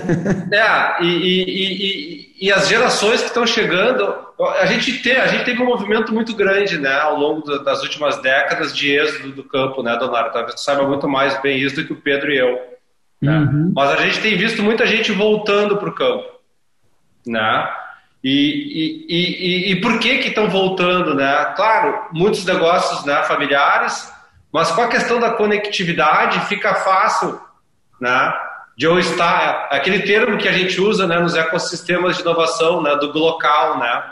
É, 0.53 1.03
e, 1.03 1.07
e, 1.07 2.43
e, 2.43 2.47
e 2.47 2.53
as 2.53 2.69
gerações 2.69 3.21
que 3.21 3.27
estão 3.27 3.45
chegando, 3.45 4.15
a 4.61 4.67
gente, 4.67 5.03
tem, 5.03 5.17
a 5.17 5.27
gente 5.27 5.45
teve 5.45 5.61
um 5.61 5.67
movimento 5.67 6.15
muito 6.15 6.35
grande, 6.35 6.79
né, 6.79 6.95
ao 7.01 7.19
longo 7.19 7.43
das 7.59 7.83
últimas 7.83 8.23
décadas 8.23 8.77
de 8.77 8.93
êxodo 8.93 9.33
do 9.33 9.43
campo, 9.43 9.83
né, 9.83 9.97
Donário? 9.97 10.33
Talvez 10.33 10.55
tu 10.55 10.61
saiba 10.61 10.87
muito 10.87 11.09
mais 11.09 11.41
bem 11.43 11.59
isso 11.59 11.75
do 11.75 11.85
que 11.85 11.93
o 11.93 12.01
Pedro 12.01 12.33
e 12.33 12.39
eu. 12.39 12.57
Né? 13.21 13.37
Uhum. 13.37 13.73
Mas 13.75 13.91
a 13.91 13.97
gente 13.97 14.21
tem 14.21 14.37
visto 14.37 14.63
muita 14.63 14.87
gente 14.87 15.11
voltando 15.11 15.77
para 15.77 15.89
o 15.89 15.95
campo, 15.95 16.29
né? 17.27 17.69
E, 18.23 18.31
e, 19.09 19.71
e, 19.71 19.73
e, 19.73 19.81
por 19.81 19.99
que 19.99 20.19
que 20.19 20.29
estão 20.29 20.49
voltando, 20.49 21.15
né? 21.15 21.53
Claro, 21.57 22.09
muitos 22.13 22.45
negócios 22.45 23.05
né, 23.05 23.23
familiares, 23.25 24.11
mas 24.53 24.71
com 24.71 24.81
a 24.81 24.89
questão 24.89 25.21
da 25.21 25.33
conectividade 25.33 26.41
fica 26.47 26.75
fácil, 26.77 27.39
né? 28.01 28.33
De 28.77 28.87
eu 28.87 28.99
estar, 28.99 29.69
aquele 29.71 30.01
termo 30.01 30.37
que 30.37 30.49
a 30.49 30.53
gente 30.53 30.81
usa 30.81 31.07
né, 31.07 31.19
nos 31.19 31.37
ecossistemas 31.37 32.17
de 32.17 32.23
inovação, 32.23 32.83
né, 32.83 32.97
do 32.97 33.17
local, 33.19 33.79
né? 33.79 34.03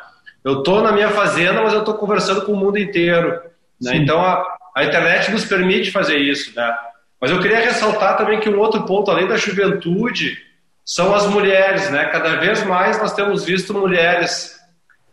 Eu 0.44 0.59
estou 0.59 0.83
na 0.83 0.92
minha 0.92 1.11
fazenda, 1.11 1.62
mas 1.62 1.72
eu 1.72 1.81
estou 1.81 1.94
conversando 1.94 2.42
com 2.42 2.53
o 2.53 2.57
mundo 2.57 2.79
inteiro. 2.79 3.40
Né? 3.81 3.96
Então 3.96 4.20
a, 4.20 4.44
a, 4.77 4.85
internet 4.85 5.31
nos 5.31 5.44
permite 5.44 5.90
fazer 5.90 6.18
isso, 6.18 6.55
né? 6.55 6.77
Mas 7.20 7.31
eu 7.31 7.40
queria 7.40 7.61
ressaltar 7.61 8.16
também 8.16 8.40
que 8.40 8.48
um 8.48 8.59
outro 8.59 8.85
ponto, 8.85 9.11
além 9.11 9.29
da 9.29 9.37
juventude, 9.37 10.37
são 10.85 11.14
as 11.14 11.27
mulheres, 11.27 11.90
né? 11.90 12.07
Cada 12.07 12.37
vez 12.37 12.64
mais 12.64 13.01
nós 13.01 13.12
temos 13.12 13.44
visto 13.44 13.72
mulheres, 13.72 14.61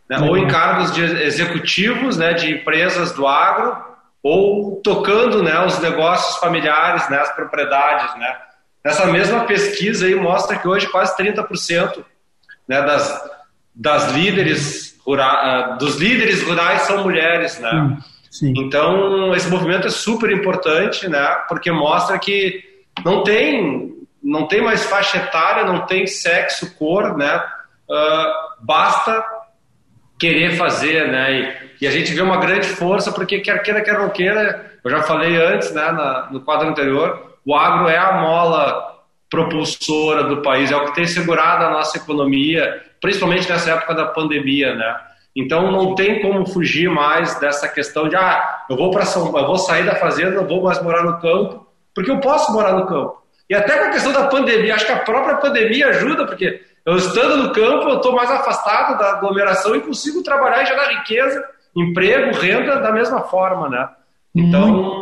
né? 0.08 0.18
ou 0.18 0.36
em 0.36 0.48
cargos 0.48 0.92
de 0.92 1.02
executivos, 1.02 2.16
né, 2.16 2.32
de 2.32 2.50
empresas 2.50 3.12
do 3.12 3.28
agro, 3.28 3.76
ou 4.20 4.80
tocando, 4.82 5.40
né, 5.40 5.64
os 5.64 5.78
negócios 5.78 6.36
familiares, 6.38 7.08
né, 7.08 7.18
as 7.18 7.32
propriedades, 7.32 8.18
né? 8.18 8.36
Essa 8.82 9.06
mesma 9.06 9.44
pesquisa 9.44 10.06
aí 10.06 10.14
mostra 10.14 10.56
que 10.56 10.66
hoje 10.66 10.86
quase 10.88 11.14
30% 11.16 12.02
né, 12.66 12.80
das, 12.82 13.30
das 13.74 14.12
líderes 14.12 14.98
rurais, 15.04 15.78
dos 15.78 15.96
líderes 15.96 16.42
rurais 16.42 16.82
são 16.82 17.02
mulheres, 17.02 17.58
né? 17.58 17.98
Sim. 18.30 18.54
Então 18.56 19.34
esse 19.34 19.48
movimento 19.48 19.86
é 19.86 19.90
super 19.90 20.30
importante, 20.30 21.08
né? 21.08 21.26
Porque 21.48 21.70
mostra 21.70 22.18
que 22.18 22.62
não 23.04 23.22
tem 23.22 23.90
não 24.22 24.46
tem 24.46 24.62
mais 24.62 24.84
faixa 24.84 25.16
etária, 25.16 25.64
não 25.64 25.86
tem 25.86 26.06
sexo, 26.06 26.74
cor, 26.76 27.16
né? 27.16 27.42
Uh, 27.88 28.64
basta 28.64 29.24
querer 30.18 30.56
fazer, 30.56 31.08
né? 31.10 31.32
E, 31.80 31.84
e, 31.84 31.86
a 31.86 31.90
gente 31.90 32.12
vê 32.12 32.20
uma 32.20 32.36
grande 32.36 32.68
força 32.68 33.10
porque 33.10 33.40
quer 33.40 33.62
queira 33.62 33.80
quer 33.80 33.98
não 33.98 34.10
queira, 34.10 34.78
eu 34.84 34.90
já 34.90 35.02
falei 35.02 35.36
antes, 35.36 35.72
né? 35.72 35.90
Na, 35.90 36.28
no 36.30 36.40
quadro 36.40 36.68
anterior 36.68 37.29
o 37.44 37.54
agro 37.54 37.88
é 37.88 37.96
a 37.96 38.12
mola 38.20 38.90
propulsora 39.30 40.24
do 40.24 40.42
país, 40.42 40.70
é 40.70 40.76
o 40.76 40.86
que 40.86 40.94
tem 40.94 41.06
segurado 41.06 41.64
a 41.64 41.70
nossa 41.70 41.96
economia, 41.98 42.82
principalmente 43.00 43.48
nessa 43.48 43.70
época 43.70 43.94
da 43.94 44.06
pandemia, 44.06 44.74
né? 44.74 44.96
Então 45.34 45.70
não 45.70 45.94
tem 45.94 46.20
como 46.20 46.44
fugir 46.46 46.90
mais 46.90 47.38
dessa 47.38 47.68
questão 47.68 48.08
de 48.08 48.16
ah, 48.16 48.64
eu 48.68 48.76
vou 48.76 48.90
para 48.90 49.04
São, 49.04 49.26
eu 49.36 49.46
vou 49.46 49.56
sair 49.56 49.86
da 49.86 49.94
fazenda, 49.94 50.32
não 50.32 50.46
vou 50.46 50.62
mais 50.62 50.82
morar 50.82 51.04
no 51.04 51.20
campo, 51.20 51.66
porque 51.94 52.10
eu 52.10 52.18
posso 52.18 52.52
morar 52.52 52.72
no 52.72 52.86
campo. 52.86 53.22
E 53.48 53.54
até 53.54 53.78
com 53.78 53.84
a 53.84 53.90
questão 53.90 54.12
da 54.12 54.26
pandemia, 54.26 54.74
acho 54.74 54.86
que 54.86 54.92
a 54.92 55.00
própria 55.00 55.36
pandemia 55.36 55.88
ajuda, 55.88 56.26
porque 56.26 56.60
eu 56.84 56.96
estando 56.96 57.36
no 57.36 57.52
campo, 57.52 57.88
eu 57.88 57.96
estou 57.96 58.12
mais 58.12 58.30
afastado 58.30 58.98
da 58.98 59.12
aglomeração 59.12 59.76
e 59.76 59.80
consigo 59.80 60.22
trabalhar 60.22 60.62
e 60.62 60.66
gerar 60.66 60.88
riqueza, 60.88 61.44
emprego, 61.76 62.36
renda 62.36 62.80
da 62.80 62.90
mesma 62.90 63.22
forma, 63.22 63.68
né? 63.68 63.88
Então 64.34 65.00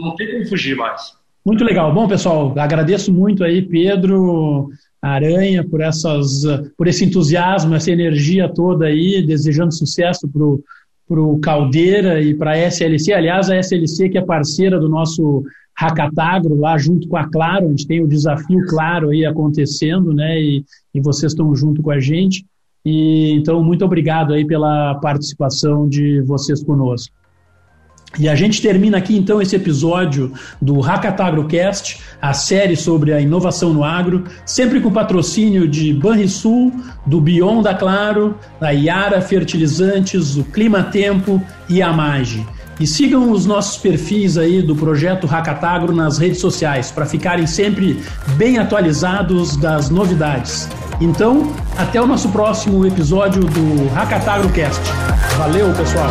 não 0.00 0.14
tem 0.16 0.32
como 0.32 0.48
fugir 0.48 0.76
mais. 0.76 1.19
Muito 1.44 1.64
legal. 1.64 1.92
Bom, 1.92 2.06
pessoal, 2.06 2.54
agradeço 2.58 3.12
muito 3.12 3.42
aí, 3.42 3.62
Pedro 3.62 4.68
Aranha, 5.00 5.64
por, 5.64 5.80
essas, 5.80 6.42
por 6.76 6.86
esse 6.86 7.04
entusiasmo, 7.04 7.74
essa 7.74 7.90
energia 7.90 8.48
toda 8.48 8.86
aí, 8.86 9.24
desejando 9.26 9.74
sucesso 9.74 10.28
para 10.28 11.20
o 11.20 11.38
Caldeira 11.40 12.20
e 12.20 12.34
para 12.34 12.52
a 12.52 12.58
SLC. 12.58 13.12
Aliás, 13.12 13.48
a 13.48 13.56
SLC 13.56 14.10
que 14.10 14.18
é 14.18 14.22
parceira 14.22 14.78
do 14.78 14.88
nosso 14.88 15.42
Hackatagro, 15.74 16.60
lá 16.60 16.76
junto 16.76 17.08
com 17.08 17.16
a 17.16 17.26
Claro, 17.26 17.66
a 17.66 17.70
gente 17.70 17.86
tem 17.86 18.02
o 18.02 18.08
desafio 18.08 18.66
Claro 18.68 19.08
aí 19.08 19.24
acontecendo, 19.24 20.12
né? 20.12 20.38
E, 20.38 20.62
e 20.94 21.00
vocês 21.00 21.32
estão 21.32 21.54
junto 21.54 21.82
com 21.82 21.90
a 21.90 21.98
gente. 21.98 22.44
E, 22.84 23.32
então, 23.32 23.64
muito 23.64 23.84
obrigado 23.84 24.34
aí 24.34 24.46
pela 24.46 24.94
participação 24.96 25.88
de 25.88 26.20
vocês 26.22 26.62
conosco. 26.62 27.14
E 28.18 28.28
a 28.28 28.34
gente 28.34 28.60
termina 28.60 28.98
aqui 28.98 29.16
então 29.16 29.40
esse 29.40 29.54
episódio 29.54 30.32
do 30.60 30.80
Hackatagrocast, 30.80 32.00
a 32.20 32.32
série 32.32 32.76
sobre 32.76 33.12
a 33.12 33.20
inovação 33.20 33.72
no 33.72 33.84
agro, 33.84 34.24
sempre 34.44 34.80
com 34.80 34.90
patrocínio 34.90 35.68
de 35.68 35.92
Banrisul, 35.92 36.72
do 37.06 37.20
Bion 37.20 37.62
da 37.62 37.74
Claro, 37.74 38.36
da 38.60 38.70
Iara 38.70 39.20
Fertilizantes, 39.20 40.36
o 40.36 40.44
Clima 40.44 40.82
Tempo 40.82 41.40
e 41.68 41.80
a 41.80 41.92
Mage. 41.92 42.44
E 42.80 42.86
sigam 42.86 43.30
os 43.30 43.44
nossos 43.44 43.76
perfis 43.76 44.38
aí 44.38 44.62
do 44.62 44.74
projeto 44.74 45.26
Hackatagro 45.26 45.94
nas 45.94 46.16
redes 46.18 46.40
sociais 46.40 46.90
para 46.90 47.04
ficarem 47.04 47.46
sempre 47.46 48.00
bem 48.36 48.58
atualizados 48.58 49.54
das 49.56 49.90
novidades. 49.90 50.66
Então, 50.98 51.52
até 51.76 52.00
o 52.00 52.06
nosso 52.06 52.30
próximo 52.30 52.86
episódio 52.86 53.44
do 53.44 53.88
Hackatagrocast. 53.94 54.80
Valeu, 55.36 55.72
pessoal! 55.74 56.10